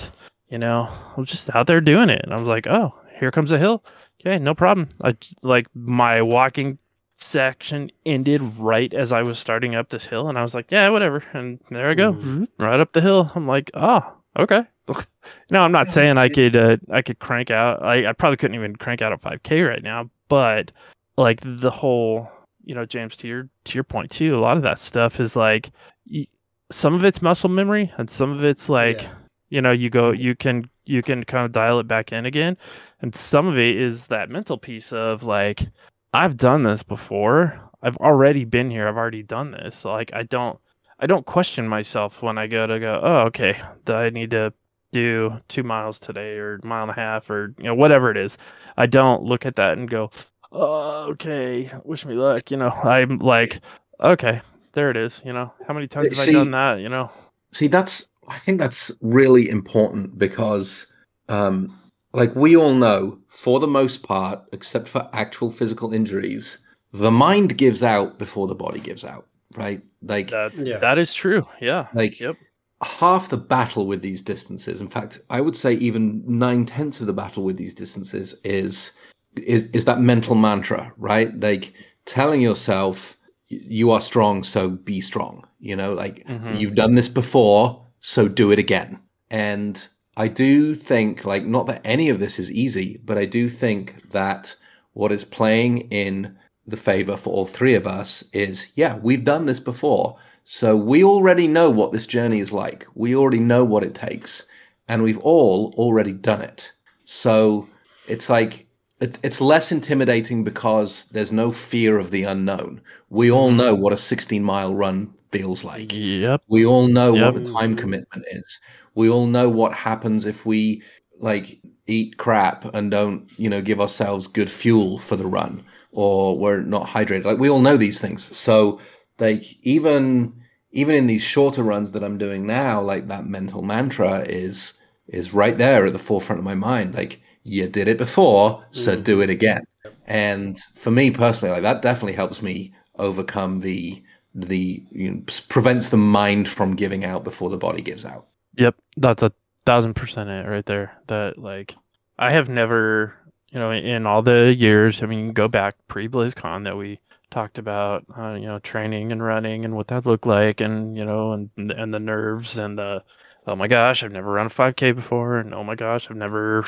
[0.50, 3.32] you know, I was just out there doing it and I was like, "Oh, here
[3.32, 3.82] comes a hill."
[4.22, 4.90] Okay, no problem.
[5.02, 6.78] I like my walking
[7.24, 10.90] section ended right as I was starting up this hill and I was like, "Yeah,
[10.90, 12.14] whatever." And there I go.
[12.14, 12.48] Mhm.
[12.58, 13.32] Right up the hill.
[13.36, 14.64] I'm like, "Oh, okay."
[15.52, 17.82] no, I'm not saying I could uh, I could crank out.
[17.84, 20.72] I, I probably couldn't even crank out a 5K right now, but
[21.18, 22.30] like the whole,
[22.66, 25.36] you know, James to your to your point too, a lot of that stuff is
[25.36, 25.72] like
[26.12, 26.28] y-
[26.70, 29.10] some of it's muscle memory and some of it's like Yeah.
[29.50, 32.58] you know, you go you can you can kind of dial it back in again.
[33.02, 35.70] And some of it is that mental piece of like
[36.14, 37.60] I've done this before.
[37.82, 38.88] I've already been here.
[38.88, 39.84] I've already done this.
[39.86, 40.60] Like I don't
[41.00, 44.54] I don't question myself when I go to go, oh, okay, do I need to
[44.92, 48.18] do two miles today or a mile and a half or you know whatever it
[48.18, 48.38] is
[48.78, 50.12] i don't look at that and go
[50.52, 53.60] oh, okay wish me luck you know i'm like
[54.00, 54.40] okay
[54.74, 57.10] there it is you know how many times have See- i done that you know
[57.54, 60.88] See, that's I think that's really important because,
[61.30, 61.78] um,
[62.14, 66.60] like we all know, for the most part, except for actual physical injuries,
[66.92, 69.82] the mind gives out before the body gives out, right?
[70.02, 70.78] Like, that Yeah.
[70.80, 72.36] that is true yeah like yep
[72.84, 74.82] half the battle with these distances.
[74.82, 78.92] In fact, I would say even nine tenths of the battle with these distances is
[79.36, 81.38] is is that mental mantra, right?
[81.40, 81.74] Like
[82.06, 85.48] telling yourself you are strong, so be strong.
[85.60, 86.60] You know, like Mhm.
[86.60, 89.00] you've done this before, so do it again.
[89.32, 93.50] And I do think, like, not that any of this is easy, but I do
[93.50, 94.56] think that
[94.94, 99.46] what is playing in the favor for all three of us is, yeah, we've done
[99.46, 100.16] this before.
[100.44, 102.86] So we already know what this journey is like.
[102.94, 104.44] We already know what it takes,
[104.88, 106.72] and we've all already done it.
[107.06, 107.68] So
[108.08, 108.68] it's like
[109.00, 112.82] it's it's less intimidating because there's no fear of the unknown.
[113.10, 113.58] We all mm-hmm.
[113.58, 115.92] know what a 16 mile run feels like.
[115.94, 117.34] yep We all know Yep.
[117.34, 118.62] what the time commitment is.
[118.96, 120.84] We all know what happens if we
[121.20, 126.38] like eat crap and don't, you know, give ourselves good fuel for the run or
[126.38, 127.26] we're not hydrated.
[127.26, 128.36] Like we all know these things.
[128.36, 128.80] So
[129.20, 130.34] like even
[130.72, 134.74] even in these shorter runs that I'm doing now, like that mental mantra is
[135.08, 136.96] is right there at the forefront of my mind.
[136.96, 139.04] Like you did it before, so mm.
[139.04, 139.64] do it again.
[140.08, 144.03] And for me personally, like that definitely helps me overcome the
[144.36, 148.28] the you know, prevents the mind from giving out before the body gives out.
[148.58, 149.32] Yep, that's a
[149.66, 150.96] thousand percent it right there.
[151.08, 151.76] That like
[152.18, 153.16] I have never
[153.54, 157.60] you know, in all the years, I mean, go back pre BlizzCon that we talked
[157.60, 161.34] about, uh, you know, training and running and what that looked like, and you know,
[161.34, 163.04] and and the nerves and the,
[163.46, 166.66] oh my gosh, I've never run a 5K before, and oh my gosh, I've never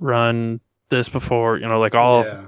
[0.00, 2.46] run this before, you know, like all yeah.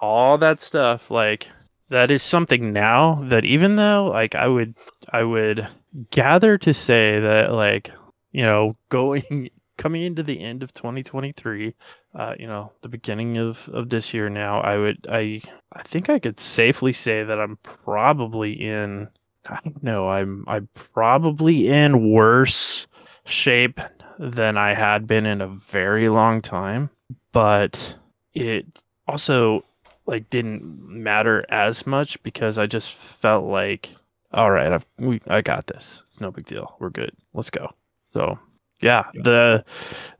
[0.00, 1.48] all that stuff, like
[1.94, 4.74] that is something now that even though like I would
[5.08, 5.68] I would
[6.10, 7.92] gather to say that like
[8.32, 11.74] you know going coming into the end of 2023
[12.16, 15.40] uh, you know the beginning of of this year now i would i
[15.72, 19.08] i think i could safely say that i'm probably in
[19.48, 22.86] i don't know i'm i'm probably in worse
[23.24, 23.80] shape
[24.16, 26.88] than i had been in a very long time
[27.32, 27.96] but
[28.32, 28.64] it
[29.08, 29.64] also
[30.06, 33.90] like didn't matter as much because i just felt like
[34.32, 37.70] all right i've we, i got this it's no big deal we're good let's go
[38.12, 38.38] so
[38.80, 39.64] yeah, the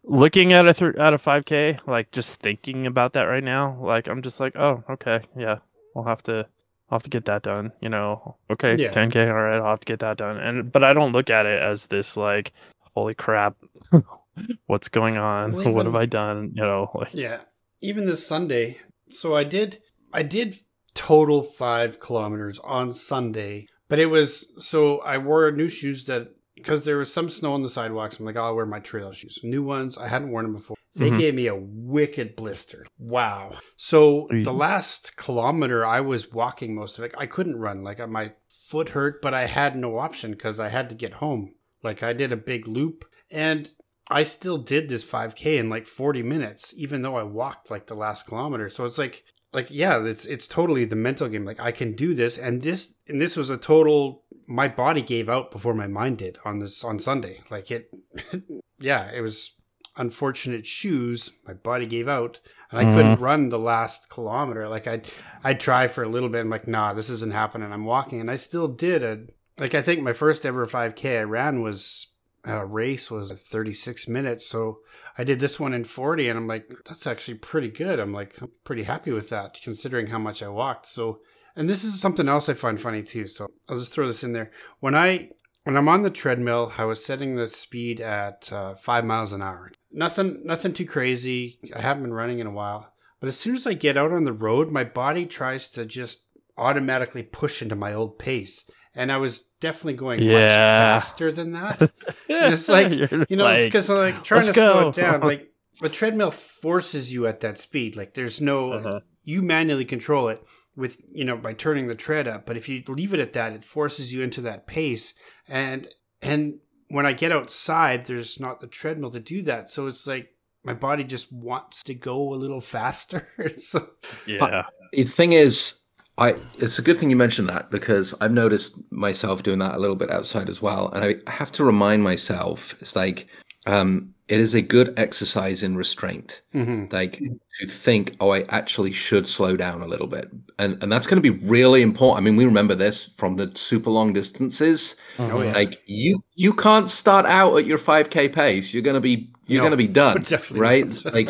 [0.05, 4.07] looking at a th- at a 5K, like just thinking about that right now, like
[4.09, 5.59] I'm just like, oh, okay, yeah,
[5.95, 6.47] I'll have to,
[6.89, 7.73] I'll have to get that done.
[7.83, 8.91] You know, okay, Yeah.
[8.91, 10.39] 10K, all right, I'll have to get that done.
[10.39, 12.53] And but I don't look at it as this like,
[12.95, 13.57] holy crap,
[14.67, 15.53] what's going on?
[15.53, 16.53] Well, what have I done?
[16.55, 17.41] You know, like, Yeah.
[17.83, 18.79] Even this Sunday.
[19.15, 19.81] So I did
[20.13, 20.57] I did
[20.95, 23.67] total five kilometers on Sunday.
[23.89, 27.63] But it was so I wore new shoes that because there was some snow on
[27.63, 28.19] the sidewalks.
[28.19, 29.39] I'm like, oh, I'll wear my trail shoes.
[29.43, 29.99] New ones.
[29.99, 30.77] I hadn't worn them before.
[30.95, 31.19] They Mhm.
[31.19, 32.87] gave me a wicked blister.
[32.99, 33.57] Wow.
[33.77, 37.13] So the last kilometer, I was walking most of it.
[37.19, 37.83] I couldn't run.
[37.83, 38.33] Like uh, my
[38.69, 41.55] foot hurt, but I had no option because I had to get home.
[41.83, 43.71] Like I did a big loop and
[44.11, 47.95] I still did this 5K in like 40 minutes, even though I walked like the
[47.95, 48.69] last kilometer.
[48.69, 51.45] So it's like, like yeah, it's it's totally the mental game.
[51.45, 54.25] Like I can do this, and this and this was a total.
[54.47, 57.41] My body gave out before my mind did on this on Sunday.
[57.51, 57.89] Like it,
[58.79, 59.55] yeah, it was
[59.97, 61.31] unfortunate shoes.
[61.47, 62.41] My body gave out,
[62.71, 63.25] and I couldn't mm-hmm.
[63.25, 64.69] run the last kilometer.
[64.69, 65.09] Like I'd
[65.45, 66.41] I'd try for a little bit.
[66.41, 67.73] I'm like, nah, this isn't happening.
[67.73, 69.27] I'm walking, and I still did a
[69.59, 72.09] like I think my first ever 5K I ran was
[72.45, 74.47] a race was 36 minutes.
[74.47, 74.81] So
[75.17, 77.99] I did this one in 40 and I'm like, that's actually pretty good.
[77.99, 80.87] I'm like, I'm pretty happy with that considering how much I walked.
[80.87, 81.21] So,
[81.57, 83.29] and this is something else I find funny too.
[83.29, 84.51] So I'll just throw this in there.
[84.81, 85.31] When I,
[85.65, 89.41] when I'm on the treadmill, I was setting the speed at uh, five miles an
[89.41, 89.73] hour.
[89.91, 91.59] Nothing, nothing too crazy.
[91.75, 94.25] I haven't been running in a while, but as soon as I get out on
[94.25, 96.25] the road, my body tries to just
[96.59, 98.69] automatically push into my old pace.
[98.95, 101.81] And I was definitely going much faster than that.
[101.83, 105.21] And it's like You're you know, like, because like trying to "Let's slow it down,
[105.33, 107.97] like the treadmill forces you at that speed.
[107.97, 109.01] Like there's no Uh-huh.
[109.25, 110.43] you manually control it
[110.77, 112.47] with you know by turning the tread up.
[112.47, 115.13] But if you leave it at that, it forces you into that pace.
[115.49, 115.89] And
[116.23, 119.71] and when I get outside, there's not the treadmill to do that.
[119.71, 120.29] So it's like
[120.63, 123.27] my body just wants to go a little faster.
[123.57, 123.89] so
[124.27, 125.81] yeah, The thing is,
[126.17, 129.79] I it's a good thing you mentioned that because I've noticed myself doing that a
[129.79, 133.27] little bit outside as well, and I have to remind myself it's like
[133.67, 136.91] um, it is a good exercise in restraint, mhm.
[136.93, 137.19] like
[137.61, 141.23] to think, oh, I actually should slow down a little bit, and and that's going
[141.23, 142.19] to be really important.
[142.19, 144.97] I mean, we remember this from the super long distances.
[145.19, 145.53] Oh, yeah.
[145.53, 148.73] Like you you can't start out at your 5k pace.
[148.73, 151.05] You're going to be you're No, going to be done, definitely right?
[151.13, 151.29] like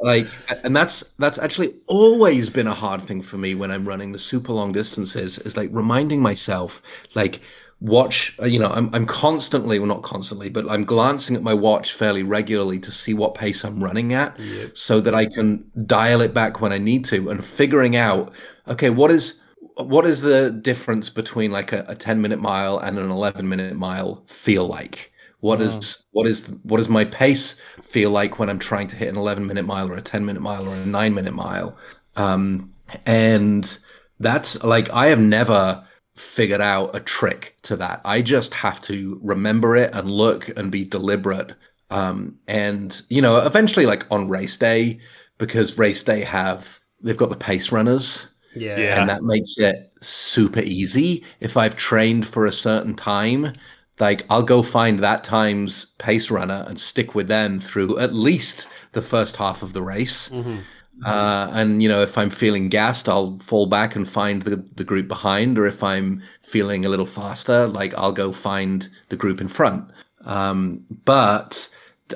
[0.00, 0.26] like
[0.64, 4.18] and that's that's actually always been a hard thing for me when i'm running the
[4.18, 6.82] super long distances is like reminding myself
[7.14, 7.40] like
[7.80, 11.54] watch uh, you know i'm, I'm constantly well not constantly but i'm glancing at my
[11.54, 14.36] watch fairly regularly to see what pace i'm running at
[14.74, 18.32] so that i can dial it back when i need to and figuring out
[18.68, 19.40] okay what is
[19.78, 23.76] what is the difference between like a, a 10 minute mile and an 11 minute
[23.76, 25.12] mile feel like?
[25.40, 29.08] What is what is what does my pace feel like when I'm trying to hit
[29.08, 31.78] an 11 minute mile or a 10 minute mile or a 9 minute mile?
[32.16, 32.74] Um,
[33.06, 33.78] and
[34.18, 35.86] that's like I have never
[36.18, 38.00] figured out a trick to that.
[38.04, 41.52] I just have to remember it and look and be deliberate.
[41.90, 45.00] Um, and you know, eventually, like on race day,
[45.38, 49.00] because race day have they've got the pace runners yeah, Yeah.
[49.00, 51.24] and that makes it super easy.
[51.40, 53.52] If I've trained for a certain time,
[54.00, 58.66] like I'll go find that time's pace runner and stick with them through at least
[58.92, 60.30] the first half of the race.
[61.04, 64.84] Uh, and you know, if I'm feeling gassed, I'll fall back and find the, the
[64.84, 69.40] group behind, or if I'm feeling a little faster, like I'll go find the group
[69.40, 69.90] in front.
[70.24, 71.68] Um, but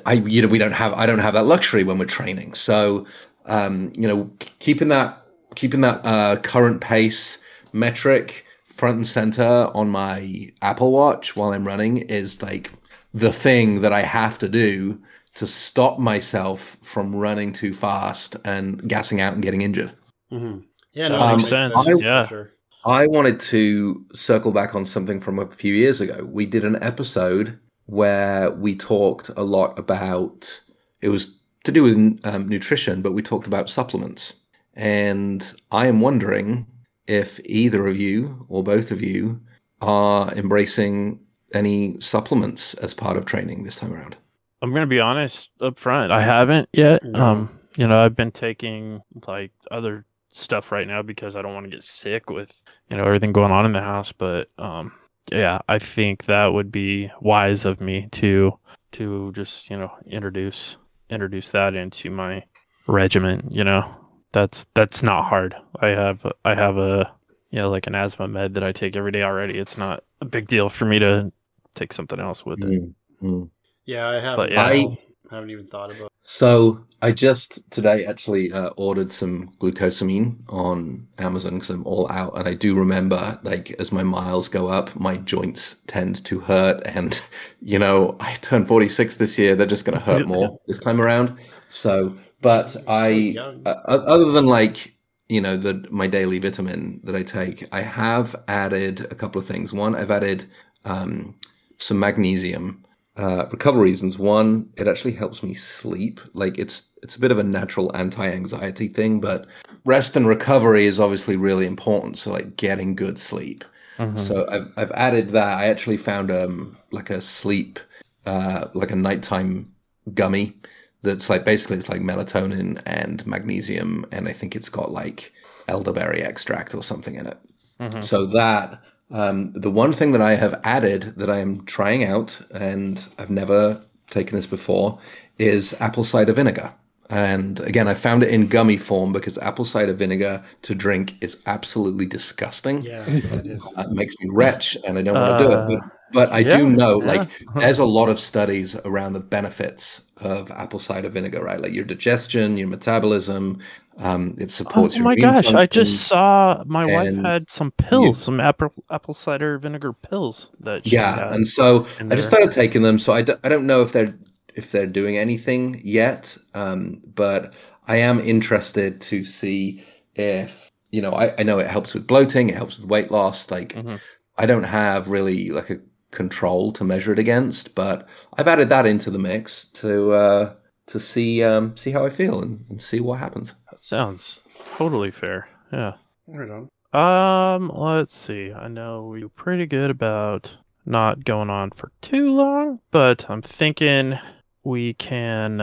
[0.06, 2.54] I, you know, we don't have I don't have that luxury when we're training.
[2.54, 3.06] So,
[3.46, 5.24] um, you know, keeping that
[5.54, 7.38] keeping that uh, current pace
[7.72, 12.70] metric front and center on my Apple Watch while I'm running is like
[13.14, 15.00] the thing that I have to do
[15.34, 19.92] to stop myself from running too fast and gassing out and getting injured.
[20.30, 20.58] hmm
[20.94, 22.02] Yeah, no, That that makes makes sense, sense.
[22.02, 22.26] yeah.
[22.26, 22.50] Sure.
[22.84, 26.24] I wanted to circle back on something from a few years ago.
[26.24, 30.60] We did an episode where we talked a lot about
[31.00, 34.34] it was to do with um, nutrition, but we talked about supplements.
[34.74, 36.66] And I am wondering
[37.06, 39.40] if either of you or both of you
[39.80, 41.20] are embracing
[41.54, 44.16] any supplements as part of training this time around.
[44.62, 46.12] I'm gonna be honest up front.
[46.12, 47.02] I haven't yet.
[47.04, 47.20] No.
[47.20, 51.64] Um, you know, I've been taking like other stuff right now because I don't want
[51.64, 54.12] to get sick with you know everything going on in the house.
[54.12, 54.92] But um,
[55.30, 58.58] yeah, I think that would be wise of me to
[58.92, 60.76] to just you know introduce
[61.10, 62.44] introduce that into my
[62.86, 63.48] regimen.
[63.50, 63.92] You know,
[64.32, 65.56] that's that's not hard.
[65.80, 67.12] I have I have a
[67.50, 69.58] you know like an asthma med that I take every day already.
[69.58, 71.32] It's not a big deal for me to
[71.74, 72.94] take something else with it.
[73.22, 73.50] Mm.
[73.84, 74.36] Yeah, I haven't.
[74.36, 74.64] But yeah.
[74.64, 74.98] I
[75.30, 76.12] haven't even thought about.
[76.24, 82.38] So I just today actually uh, ordered some glucosamine on Amazon because I'm all out,
[82.38, 86.80] and I do remember like as my miles go up, my joints tend to hurt,
[86.84, 87.20] and
[87.60, 91.00] you know I turned 46 this year; they're just going to hurt more this time
[91.00, 91.38] around.
[91.68, 93.62] So, but I, young.
[93.66, 94.94] uh, other than like
[95.28, 99.46] you know the my daily vitamin that I take, I have added a couple of
[99.46, 99.72] things.
[99.72, 100.46] One, I've added
[100.84, 101.34] um,
[101.78, 102.84] some magnesium
[103.16, 104.18] uh, for a couple of reasons.
[104.18, 106.20] One, it actually helps me sleep.
[106.32, 109.46] Like it's it's a bit of a natural anti-anxiety thing, but
[109.84, 112.16] rest and recovery is obviously really important.
[112.16, 113.64] So like getting good sleep.
[113.98, 114.18] Mhm.
[114.18, 115.58] So I've I've added that.
[115.58, 117.78] I actually found um like a sleep
[118.26, 119.72] uh like a nighttime
[120.14, 120.54] gummy
[121.02, 125.32] that's like basically it's like melatonin and magnesium and I think it's got like
[125.68, 127.38] elderberry extract or something in it.
[127.80, 128.02] Mhm.
[128.04, 128.80] So that
[129.12, 133.30] um, the one thing that I have added that I am trying out and I've
[133.30, 134.98] never taken this before
[135.38, 136.74] is apple cider vinegar.
[137.10, 141.42] And again, I found it in gummy form because apple cider vinegar to drink is
[141.44, 142.82] absolutely disgusting.
[142.82, 143.70] Yeah, it is.
[143.76, 145.68] It makes me retch and I don't want to do it.
[145.68, 147.06] But, but I do know, yeah.
[147.06, 151.60] like, there's a lot of studies around the benefits of apple cider vinegar, right?
[151.60, 153.60] Like your digestion, your metabolism.
[153.98, 155.52] Um, it supports Oh my gosh!
[155.52, 160.86] I just saw my wife had some pills, some apple apple cider vinegar pills that
[160.86, 163.82] she yeah and so i just started taking them so I, d- I don't know
[163.82, 164.14] if they're
[164.54, 167.54] if they're doing anything yet um, but
[167.86, 169.84] i am interested to see
[170.14, 173.50] if you know I, I know it helps with bloating it helps with weight loss
[173.50, 174.00] like Mhm.
[174.38, 175.76] i don't have really like a
[176.10, 180.54] control to measure it against but i've added that into the mix to uh
[180.86, 184.40] to see um see how i feel and, and see what happens That sounds
[184.76, 185.48] totally fair.
[185.72, 185.94] Yeah.
[186.26, 186.68] Right on.
[186.92, 187.70] Um.
[187.74, 188.52] Let's see.
[188.52, 193.40] I know we are pretty good about not going on for too long, but I'm
[193.42, 194.18] thinking
[194.62, 195.62] we can.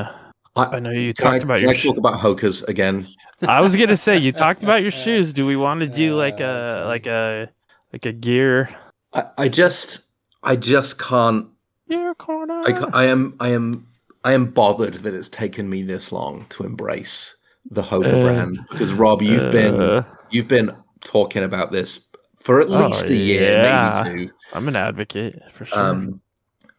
[0.55, 1.71] I I know you can I, talked about can your.
[1.71, 3.07] I talk about hokas again
[3.47, 5.31] I was gonna say you talked about your shoes.
[5.33, 7.49] Do we want to do like Uh, that's a like a
[7.93, 8.75] like a gear
[9.13, 10.01] I, I just
[10.43, 11.47] i just can't
[11.87, 12.61] gear corner?
[12.65, 13.87] I, I am I am
[14.23, 17.35] I am bothered that it's taken me this long to embrace
[17.71, 22.01] the Hoka Uh, brand because Rob, you've been Uh, you've been talking about this
[22.43, 24.03] for at Oh, least a year, yeah.
[24.03, 24.33] maybe two.
[24.53, 25.79] I'm an advocate for sure.
[25.79, 26.21] Um,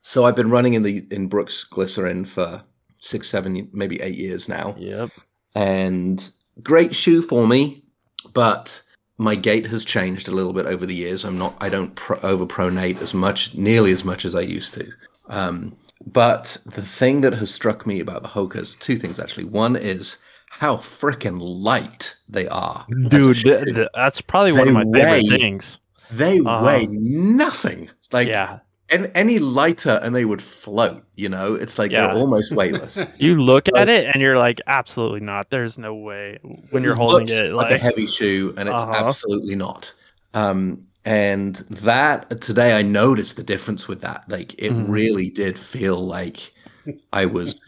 [0.02, 2.62] so I've been running in the in Brooks Glycerin for
[3.00, 5.10] six, seven, maybe eight years now, yep.
[5.54, 6.30] and
[6.62, 7.82] great shoe for me,
[8.34, 8.82] but
[9.18, 11.24] my gait has changed a little bit over the years.
[11.24, 14.90] I'm not I don't pro- overpronate as much, nearly as much as I used to.
[15.28, 15.76] Um,
[16.06, 19.44] but the thing that has struck me about the Hokas, two things actually.
[19.44, 20.16] One is
[20.50, 22.86] how freaking light they are.
[23.08, 25.78] Dude, th- th- that's probably one of my favorite things.
[26.10, 27.88] they uh, weigh nothing.
[28.12, 31.54] Like yeah, and any lighter and they would float, you know?
[31.54, 32.08] It's like Yeah.
[32.08, 32.98] they're almost weightless.
[33.18, 35.50] you look at it and you're like, absolutely not.
[35.50, 36.40] There's no way
[36.70, 37.52] when you're holding it.
[37.52, 38.92] like, Like, a heavy shoe, and it's Uh-huh.
[39.06, 39.92] absolutely not.
[40.34, 44.24] Um, and that today I noticed the difference with that.
[44.28, 44.86] Like it Mhm.
[44.88, 46.52] really did feel like
[47.12, 47.60] I was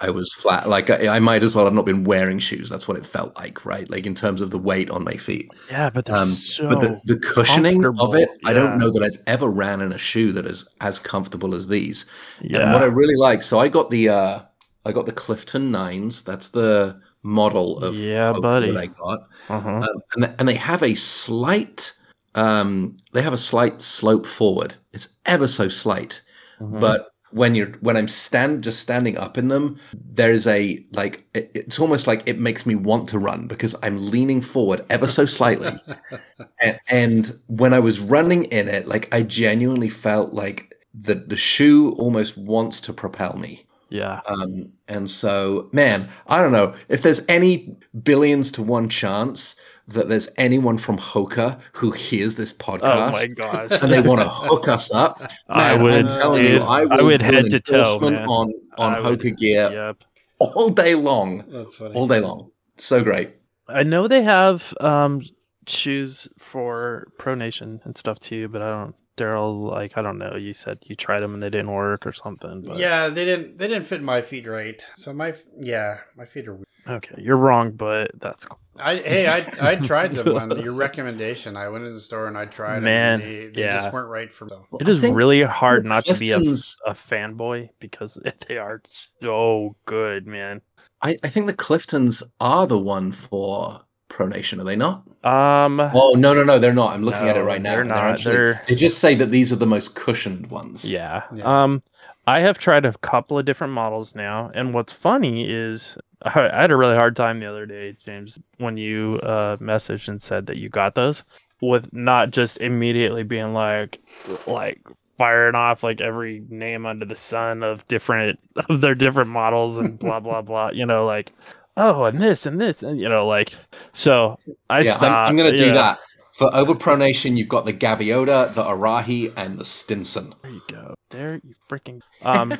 [0.00, 0.68] I was flat.
[0.68, 2.68] Like I, I might as well have not been wearing shoes.
[2.68, 3.88] That's what it felt like, right?
[3.88, 5.50] Like in terms of the weight on my feet.
[5.70, 6.68] yeah, but Um, so.
[6.68, 9.98] but the, the cushioning of it, I don't know that I've ever ran in a
[9.98, 12.06] shoe that is as comfortable as these.
[12.40, 12.60] yeah.
[12.60, 14.40] And what I really like, so I got the uh
[14.84, 16.22] I got the Clifton Nines.
[16.22, 18.70] That's the model of Yeah, buddy.
[18.70, 19.68] that I got, uh-huh.
[19.70, 21.92] um, and and they have a slight
[22.36, 24.74] um they have a slight slope forward.
[24.92, 26.22] It's ever so slight,
[26.60, 26.80] Mhm.
[26.80, 31.26] but when you're when I'm stand just standing up in them, there is a like
[31.34, 35.08] it, it's almost like it makes me want to run because I'm leaning forward ever
[35.08, 35.72] so slightly.
[36.60, 41.36] and, and when I was running in it, like I genuinely felt like the the
[41.36, 43.64] shoe almost wants to propel me.
[43.90, 44.20] Yeah.
[44.26, 49.56] Um, and so, man, I don't know if there's any billions to one chance
[49.88, 53.82] that there's anyone from Hoka who hears this podcast Oh my gosh.
[53.82, 55.20] and they want to hook us up.
[55.48, 57.98] I Man, would, I'm telling you, dude, I, I would do an head to toe,
[58.00, 58.26] man.
[58.28, 60.04] on on I would- Hoka gear Yep.
[60.38, 61.94] all day long, That's funny.
[61.94, 62.50] all day long.
[62.78, 63.30] So great.
[63.68, 65.22] I know they have um
[65.66, 68.94] shoes for pronation and stuff too, but I don't.
[69.16, 70.36] Darryl, like I don't know.
[70.36, 72.60] You said you tried them and they didn't work or something.
[72.60, 72.76] But...
[72.76, 73.56] Yeah, they didn't.
[73.56, 74.78] They didn't fit my feet right.
[74.98, 76.52] So my yeah, my feet are.
[76.54, 76.66] weird.
[76.88, 78.58] Okay, you're wrong, but that's cool.
[78.78, 81.56] I hey, I I tried them on your recommendation.
[81.56, 83.28] I went in the store and I tried Man, them.
[83.28, 83.76] and They, they yeah.
[83.76, 84.52] just weren't right for me.
[84.80, 88.18] It I is really hard the not to be a, Cliftons- a fanboy because
[88.48, 88.82] they are
[89.20, 90.60] so good, man.
[91.02, 95.02] I, I think the Cliftons are the one for pronation, are they not?
[95.24, 96.92] Um, Oh no, no, no, they're not.
[96.92, 97.72] I'm looking at it right now.
[97.72, 97.98] they're and not.
[98.04, 100.88] actually- They're- They just say that these are the most cushioned ones.
[100.90, 101.22] Yeah.
[101.34, 101.64] Yeah.
[101.64, 101.82] Um,
[102.26, 106.60] I have tried a couple of different models now, and what's funny is I I
[106.62, 110.46] had a really hard time the other day, James, when you uh messaged and said
[110.46, 111.22] that you got those,
[111.60, 114.00] with not just immediately being like,
[114.46, 114.80] like
[115.18, 119.98] firing off like every name under the sun of different of their different models and
[120.00, 120.70] blah blah blah.
[120.70, 121.32] You know, like
[121.76, 123.54] oh, and this and this, and you know, like
[123.92, 124.38] so.
[124.70, 125.04] I yeah, stopped.
[125.04, 125.74] I'm, I'm going to do yeah.
[125.74, 125.98] that.
[126.36, 130.34] For overpronation, you've got the Gaviota, the Arahi, and the Stinson.
[130.42, 130.94] There you go.
[131.08, 132.52] There you freaking um.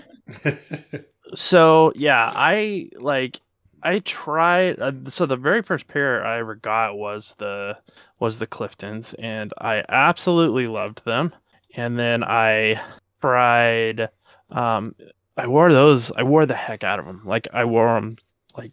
[1.34, 3.38] so yeah, I like
[3.82, 4.80] I tried.
[4.80, 7.76] Uh, so the very first pair I ever got was the
[8.18, 11.34] was the Cliftons, and I absolutely loved them.
[11.74, 12.80] And then I
[13.20, 14.08] tried.
[14.48, 14.94] Um,
[15.36, 16.10] I wore those.
[16.12, 17.20] I wore the heck out of them.
[17.26, 18.16] Like I wore them
[18.56, 18.72] like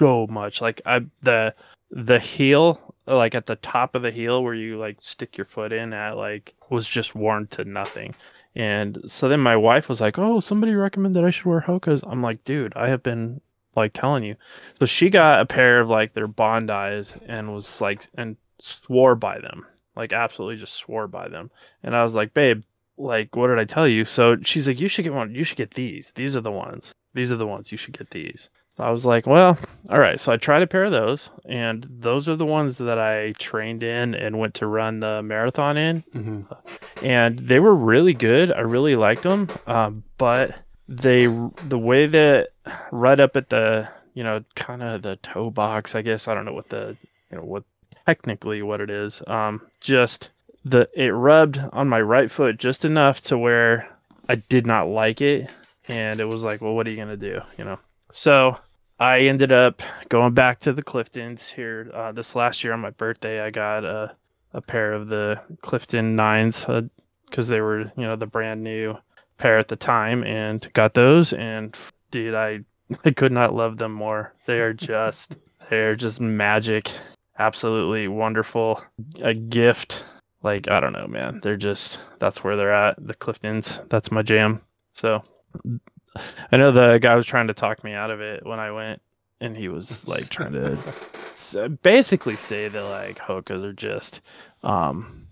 [0.00, 0.62] so much.
[0.62, 1.54] Like I the
[1.90, 5.72] the heel like at the top of the heel where you like stick your foot
[5.72, 8.14] in at like was just worn to nothing.
[8.54, 12.22] And so then my wife was like, "Oh, somebody recommended I should wear Hoka's." I'm
[12.22, 13.40] like, "Dude, I have been
[13.76, 14.36] like telling you."
[14.78, 19.38] So she got a pair of like their Bondi's and was like and swore by
[19.38, 19.66] them.
[19.96, 21.50] Like absolutely just swore by them.
[21.82, 22.62] And I was like, "Babe,
[22.96, 25.34] like what did I tell you?" So she's like, "You should get one.
[25.34, 26.12] You should get these.
[26.12, 26.92] These are the ones.
[27.14, 27.72] These are the ones.
[27.72, 28.48] You should get these."
[28.78, 29.58] I was like, "Well,
[29.90, 32.98] all right." So I tried a pair of those, and those are the ones that
[32.98, 36.46] I trained in and went to run the marathon in Mhm.
[37.02, 38.52] and they were really good.
[38.52, 40.54] I really liked them, um, but
[40.88, 42.48] they the way that
[42.92, 45.94] right up at the you know kind of the toe box.
[45.94, 46.96] I guess I don't know what the
[47.30, 47.64] you know what
[48.06, 49.22] technically what it is.
[49.26, 50.30] Um, just
[50.64, 53.88] the it rubbed on my right foot just enough to where
[54.28, 55.48] I did not like it,
[55.88, 57.40] and it was like, well, what are you gonna do?
[57.58, 57.78] You know,
[58.12, 58.58] so.
[59.00, 62.90] I ended up going back to the Cliftons here uh, this last year on my
[62.90, 63.40] birthday.
[63.40, 64.16] I got a,
[64.52, 66.66] a pair of the Clifton nines
[67.28, 68.96] because they were you know the brand new
[69.36, 71.76] pair at the time and got those and
[72.10, 72.64] dude I
[73.04, 74.34] I could not love them more.
[74.46, 75.36] They are just
[75.70, 76.90] they're just magic,
[77.38, 78.82] absolutely wonderful,
[79.20, 80.02] a gift.
[80.42, 81.40] Like I don't know, man.
[81.42, 82.96] They're just that's where they're at.
[82.98, 84.62] The Cliftons, that's my jam.
[84.94, 85.22] So
[86.52, 89.02] I know the guy was trying to talk me out of it when I went,
[89.40, 94.20] and he was like trying to basically say that like Hokas are just
[94.62, 95.26] um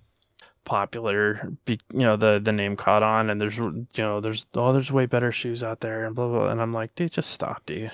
[0.64, 4.72] popular be, you know the the name caught on and there's you know there's oh
[4.72, 6.48] there's way better shoes out there and blah blah, blah.
[6.48, 7.92] and i'm like dude just stop dude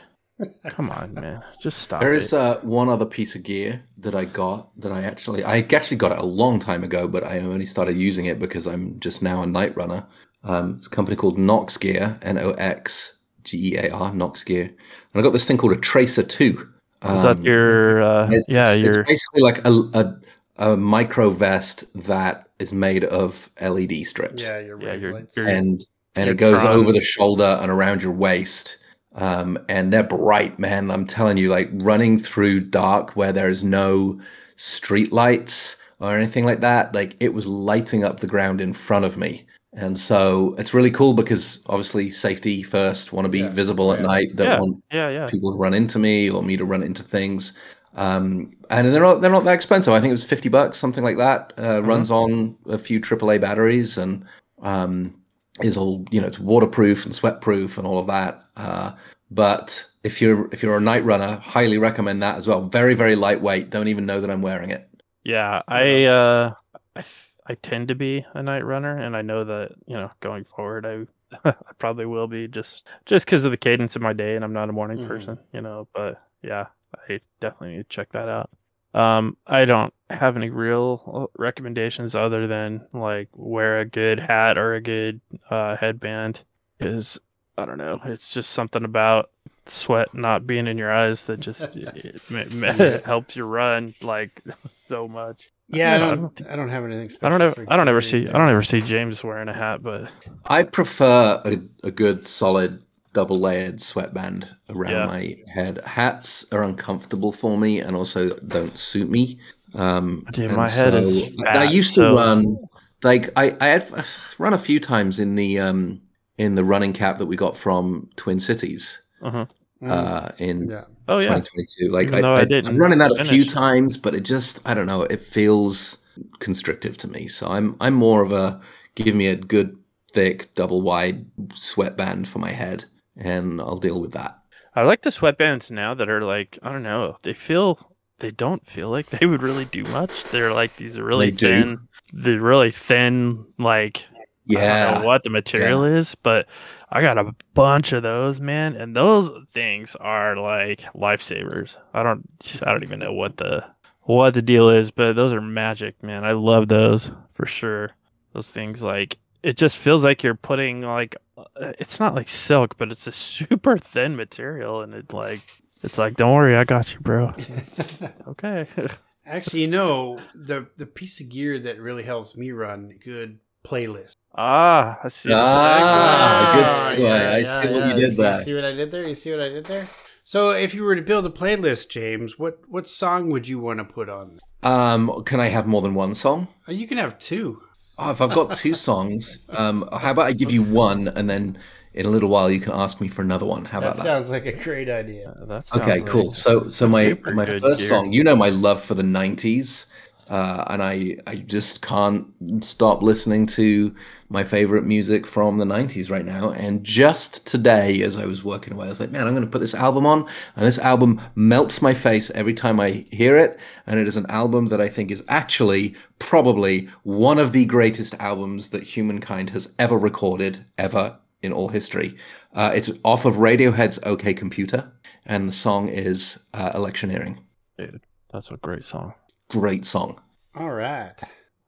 [0.69, 2.17] come on man just stop There it.
[2.17, 5.99] is uh, one other piece of gear that I got that I actually I actually
[5.99, 9.21] got it a long time ago, but I only started using it because I'm just
[9.23, 10.07] now a night runner.
[10.45, 14.43] Um, it's a company called Nox Gear, N O X G E A R, Nox
[14.45, 14.75] Gear, and
[15.15, 16.69] I got this thing called a Tracer Two.
[17.05, 20.17] is that Um, your uh it's, yeah it's basically like a, a
[20.59, 24.43] a micro vest that is made of LED strips.
[24.45, 25.37] yeah, your Yeah, red you're- lights.
[25.39, 25.85] and
[26.15, 26.77] and it goes Tron.
[26.77, 28.77] over the shoulder and around your waist.
[29.15, 30.91] Um, and they're bright, man.
[30.91, 34.21] I'm telling you, like running through dark where there is no
[34.57, 36.95] street lights or anything like that.
[36.95, 39.45] Like it was lighting up the ground in front of me.
[39.75, 44.01] And so it's really cool because obviously safety first, want to be Yeah, visible at
[44.01, 44.07] yeah.
[44.07, 44.61] night, don't Yeah.
[44.61, 47.55] want yeah yeah people to run into me or me to run into things.
[47.95, 49.93] Um, and they're not they're not that expensive.
[49.95, 51.53] I think it was fifty bucks, something like that.
[51.59, 54.25] Uh, Runs on a few AAA batteries and
[54.63, 55.15] um,
[55.63, 58.43] is all you know, it's waterproof and sweatproof and all of that.
[58.57, 58.93] Uh,
[59.31, 62.63] but if you're if you're a night runner, highly recommend that as well.
[62.63, 63.71] Very very lightweight.
[63.71, 64.89] Don't even know that I'm wearing it.
[65.25, 66.53] Yeah, I uh
[66.97, 70.11] I, f- I tend to be a night runner and I know that, you know,
[70.21, 71.07] going forward I
[71.45, 74.53] I probably will be just just cuz of the cadence of my day and I'm
[74.53, 75.09] not a morning Mhm.
[75.09, 76.67] person, you know, but yeah,
[77.09, 78.51] I definitely need to check that out.
[78.95, 84.59] Um I don't have any real uh, recommendations other than like wear a good hat
[84.59, 85.21] or a good
[85.51, 86.45] uh headband
[86.81, 87.19] cuz
[87.57, 88.01] I don't know.
[88.05, 89.31] It's just something about
[89.67, 95.09] sweat not being in your eyes that just it, it helps you run like so
[95.09, 95.49] much.
[95.73, 96.21] Yeah, I don't I don't.
[96.23, 97.35] don't think- I don't have anything special.
[97.35, 97.55] I don't know.
[97.65, 98.05] for I don't ever Gatorade.
[98.11, 98.29] see.
[98.29, 100.11] I don't ever see James wearing a hat, but
[100.47, 105.07] I prefer a, a good solid double layered sweatband around Yeah.
[105.07, 105.81] my head.
[105.85, 109.39] Hats are uncomfortable for me and also don't suit me.
[109.75, 112.57] Um, Dude, and my head is I- I fat, used so- to run
[113.03, 116.01] like I I had I've run a few times in the um
[116.39, 119.47] in the running cap that we got from Twin Cities uh-huh.
[119.83, 120.85] Mm, uh in yeah.
[121.09, 121.91] Oh yeah, 2022.
[121.91, 124.23] Like Even I, I I, didn't I've run in that a few times, but it
[124.23, 125.03] just I don't know.
[125.03, 125.99] It feels
[126.41, 127.29] constrictive to me.
[127.29, 128.61] So I'm I'm more of a
[128.95, 129.77] give me a good
[130.13, 132.85] thick double wide sweatband for my head,
[133.17, 134.39] and I'll deal with that.
[134.75, 137.17] I like the sweatbands now that are like I don't know.
[137.23, 140.25] They feel they don't feel like they would really do much.
[140.25, 141.65] They're like these really They do.
[141.65, 143.47] thin, they're really thin.
[143.59, 144.07] Like
[144.45, 146.49] Yeah, know what the material is, but
[146.91, 151.77] I got a bunch of those, man, and those things are like lifesavers.
[151.95, 152.29] I don't,
[152.67, 153.65] I don't even know what the
[154.03, 156.25] what the deal is, but those are magic, man.
[156.25, 157.93] I love those for sure.
[158.33, 162.77] Those things like it just feels like you're putting like uh, it's not like silk,
[162.79, 165.41] but it's a super thin material, and it like
[165.83, 167.33] it's like don't worry, I got you, bro.
[168.29, 168.67] okay.
[169.25, 174.17] Actually, you know the the piece of gear that really helps me run good playlist.
[174.35, 175.31] Ah, I see.
[175.33, 176.97] Ah, segue.
[176.97, 177.33] good segue.
[177.33, 178.37] I see what you did there.
[178.37, 179.09] See what I did there?
[179.09, 179.89] You see what I did there?
[180.25, 183.79] So, if you were to build a playlist, James, what what song would you want
[183.79, 184.39] to put on?
[184.63, 186.49] Um, can I have more than one song?
[186.69, 187.61] Oh, you can have two.
[187.99, 191.59] Oh, if I've got two songs, um, how about I give you one, and then
[191.95, 193.65] in a little while you can ask me for another one.
[193.67, 194.03] How That about that?
[194.05, 195.37] sounds like a great idea.
[195.47, 196.33] That Okay, like- cool.
[196.33, 197.89] So, so my my first gear.
[197.89, 199.87] song, you know, my love for the '90s,
[200.33, 202.27] uh, and I I just can't
[202.65, 203.95] stop listening to
[204.31, 206.53] my favorite music from the '90s right now.
[206.53, 209.51] And just today, as I was working away, I was like, man, I'm going to
[209.51, 210.27] put this album on,
[210.57, 213.61] and this album melts my face every time I hear it.
[213.87, 218.15] And it is an album that I think is actually probably one of the greatest
[218.15, 222.17] albums that humankind has ever recorded, ever in all history.
[222.55, 224.91] Uh, it's off of Radiohead's OK Computer,
[225.27, 227.39] and the song is uh, Electioneering.
[227.77, 228.01] Dude,
[228.33, 229.13] that's a great song.
[229.53, 230.19] Great song.
[230.55, 231.13] All right,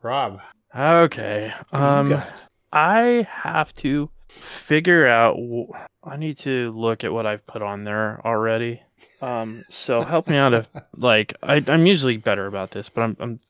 [0.02, 0.40] Rob.
[0.74, 1.52] Okay.
[1.72, 2.20] Um.
[2.72, 5.36] I have to figure out.
[5.38, 8.82] wh- I need to look at what I've put on there already.
[9.22, 13.16] Um, so help me out if like I, I'm usually better about this, but I'm
[13.20, 13.40] I'm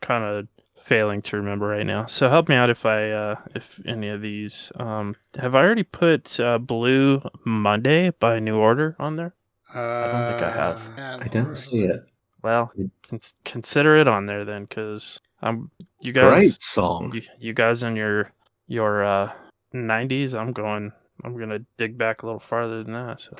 [0.00, 0.48] kind of
[0.82, 2.06] failing to remember right now.
[2.06, 5.84] So help me out if I uh if any of these um have I already
[5.84, 9.34] put uh, Blue Monday by New Order on there?
[9.72, 10.98] I don't think I have.
[10.98, 12.04] Uh, I don't see it.
[12.42, 12.72] Well,
[13.08, 15.70] cons- consider it on there then, because I'm
[16.00, 16.32] you guys.
[16.32, 17.12] Great song.
[17.14, 18.32] you, you guys in your
[18.66, 19.32] your uh
[19.74, 20.92] 90s i'm going
[21.24, 23.36] i'm gonna dig back a little farther than that so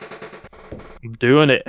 [1.05, 1.66] i'm doing it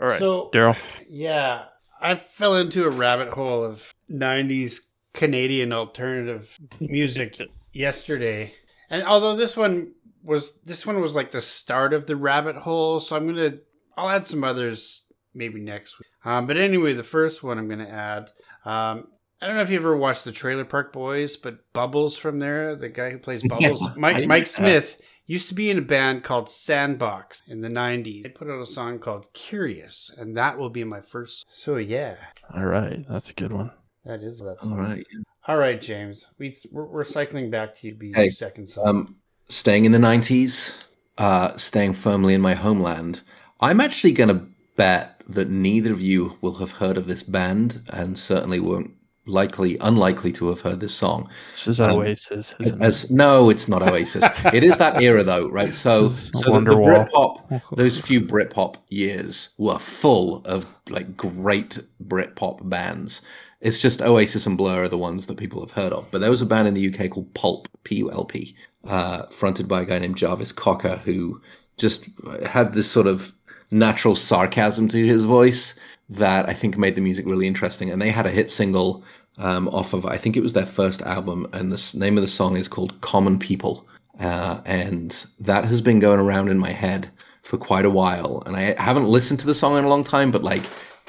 [0.00, 0.76] all right So, darryl
[1.08, 1.66] yeah,
[2.00, 4.80] I fell into a rabbit hole of '90s
[5.12, 7.40] Canadian alternative music
[7.72, 8.52] yesterday,
[8.90, 9.92] and although this one
[10.24, 13.58] was this one was like the start of the rabbit hole, so I'm gonna
[13.96, 15.03] I'll add some others
[15.34, 16.08] maybe next week.
[16.24, 18.30] Um, but anyway, the first one I'm gonna add.
[18.64, 19.08] Um,
[19.42, 22.76] I don't know if you ever watched the Trailer Park Boys, but Bubbles from there,
[22.76, 26.24] the guy who plays Bubbles, Yeah, Mike Mike Smith, used to be in a band
[26.24, 28.22] called Sandbox in the 90s.
[28.22, 31.44] They put out a song called Curious, and that will be my first.
[31.48, 32.16] So, yeah,
[32.54, 33.70] all right that's a good one
[34.04, 34.78] that is that All song.
[34.78, 35.06] right.
[35.46, 36.26] All right, James.
[36.38, 38.86] We, we're, we're cycling back to you to be Hey, your second song.
[38.86, 39.16] Um,
[39.48, 40.82] staying in the 90s,
[41.18, 43.22] uh, staying firmly in my homeland,
[43.60, 44.46] I'm actually going to
[44.76, 48.92] bet that neither of you will have heard of this band and certainly won't
[49.26, 51.28] likely, unlikely to have heard this song.
[51.54, 54.24] this is Um, oasis isn't it no, it's not Oasis.
[54.52, 55.74] it is that era though, right?
[55.74, 62.68] So, so the, the Britpop, those few Britpop years were full of like great Britpop
[62.68, 63.22] bands.
[63.60, 66.10] It's just Oasis and Blur are the ones that people have heard of.
[66.10, 68.54] But there was a band in the UK called Pulp, P U L P,
[68.86, 71.40] uh, fronted by a guy named Jarvis Cocker, who
[71.78, 72.08] just
[72.44, 73.32] had this sort of
[73.70, 75.74] natural sarcasm to his voice
[76.08, 77.90] that I think made the music really interesting.
[77.90, 79.02] And they had a hit single
[79.38, 82.28] um, off of, I think it was their first album, and the name of the
[82.28, 83.86] song is called Common People.
[84.20, 87.10] Uh, and that has been going around in my head
[87.42, 88.42] for quite a while.
[88.46, 90.62] And I haven't listened to the song in a long time, but like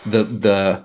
[0.05, 0.83] the, the,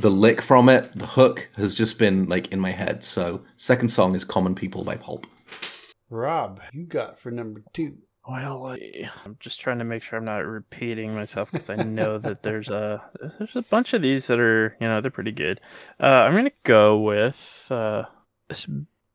[0.00, 3.04] the lick from it, the hook has just been like in my head.
[3.04, 5.26] So, second song is Common People by Pulp.
[6.10, 7.98] Rob, you got for number two.
[8.28, 12.18] Well I- i'm just trying to make sure i'm not repeating myself because i know
[12.18, 13.02] that there's a
[13.38, 15.60] there's a bunch of these that are you know they're pretty good
[16.00, 18.04] uh i'm gonna go with uh
[18.48, 18.66] this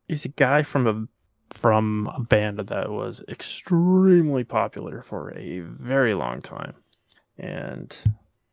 [0.08, 1.06] he's a guy from a
[1.52, 6.74] from a band that was extremely popular for a very long time.
[7.38, 7.96] And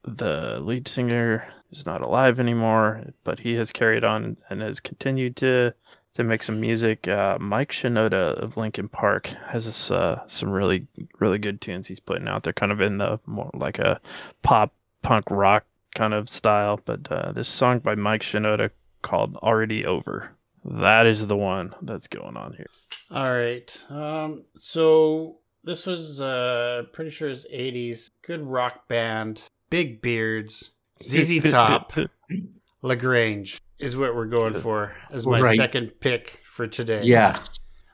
[0.03, 5.35] the lead singer is not alive anymore, but he has carried on and has continued
[5.37, 5.73] to
[6.13, 7.07] to make some music.
[7.07, 10.87] Uh, Mike Shinoda of Linkin Park has this, uh, some really
[11.19, 12.43] really good tunes he's putting out.
[12.43, 13.99] They're kind of in the more like a
[14.41, 16.79] pop punk rock kind of style.
[16.83, 20.31] But uh, this song by Mike Shinoda called "Already Over."
[20.63, 22.69] That is the one that's going on here.
[23.09, 23.83] All right.
[23.89, 28.09] Um, so this was uh pretty sure it's 80s.
[28.21, 29.43] Good rock band.
[29.69, 30.71] Big beards.
[31.03, 31.93] ZZ Top.
[32.81, 35.57] La Grange is what we're going for as my Right.
[35.57, 37.01] second pick for today.
[37.03, 37.37] Yeah.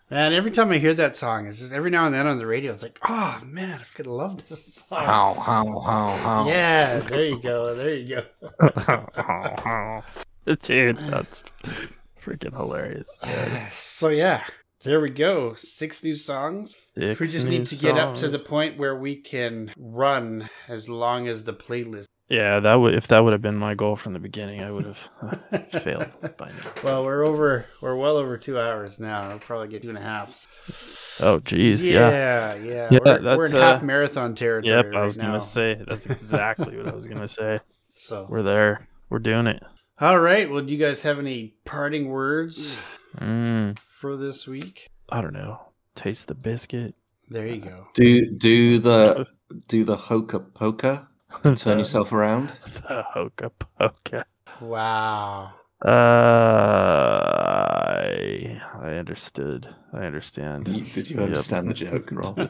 [0.10, 2.48] And every time I hear that song, it's just every now and then on the
[2.48, 5.04] radio, it's like, oh man, I could love this song.
[5.04, 6.48] How, how, how, how.
[6.48, 7.76] Yeah, there you go.
[7.76, 8.24] There you
[8.60, 10.02] go.
[10.64, 11.44] Dude, that's
[12.22, 13.08] freaking hilarious.
[13.24, 13.68] man.
[13.72, 14.46] So yeah,
[14.84, 15.54] there we go.
[15.56, 16.76] Six new songs.
[16.98, 20.88] Six we just need to get up to the point where we can run as
[20.88, 22.06] long as the playlist.
[22.30, 24.84] Yeah, that would if that would have been my goal from the beginning, I would
[24.86, 26.08] have uh, failed
[26.38, 26.72] by now.
[26.84, 27.66] Well, we're over.
[27.82, 29.22] We're well over two hours now.
[29.22, 30.46] I'll probably get two and a half.
[31.22, 32.10] Oh, jeez, yeah.
[32.12, 32.90] yeah, yeah.
[32.92, 35.28] Yeah, we're, we're in uh, half marathon territory Yep, right I was now.
[35.28, 37.60] gonna say that's exactly what I was gonna say.
[37.90, 38.88] So, We're there.
[39.10, 39.64] We're doing it.
[40.00, 40.48] all right.
[40.52, 42.78] Well, do you guys have any parting words
[43.18, 44.90] Mm, for this week?
[45.10, 45.60] I don't know.
[45.96, 46.94] Taste the biscuit.
[47.30, 47.88] There you go.
[47.96, 49.26] Do do the
[49.68, 51.08] do the hoka poka.
[51.44, 52.50] Turn yourself around.
[52.66, 54.24] The hoka poka.
[54.62, 55.54] Wow.
[55.86, 55.90] Uh,
[58.00, 59.68] I I understood.
[59.94, 60.68] I understand.
[60.68, 61.26] You- Did you Yep.
[61.28, 62.50] understand the joke, Rob?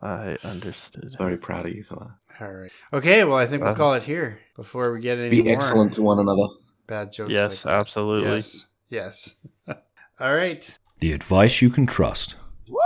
[0.00, 1.14] I understood.
[1.18, 2.46] Very proud of you for that.
[2.46, 2.70] All right.
[2.92, 3.24] Okay.
[3.24, 5.92] Well, I think we'll Uh, call it here before we get any Be more excellent
[5.94, 6.48] to one another.
[6.86, 7.32] bad jokes.
[7.32, 8.30] Yes, like absolutely.
[8.30, 8.66] Yes.
[8.88, 9.34] Yes.
[10.20, 10.78] All right.
[11.00, 12.36] The advice you can trust.
[12.68, 12.78] Woo!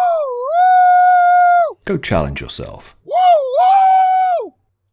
[1.85, 2.97] Go challenge yourself.
[3.05, 3.15] Woo!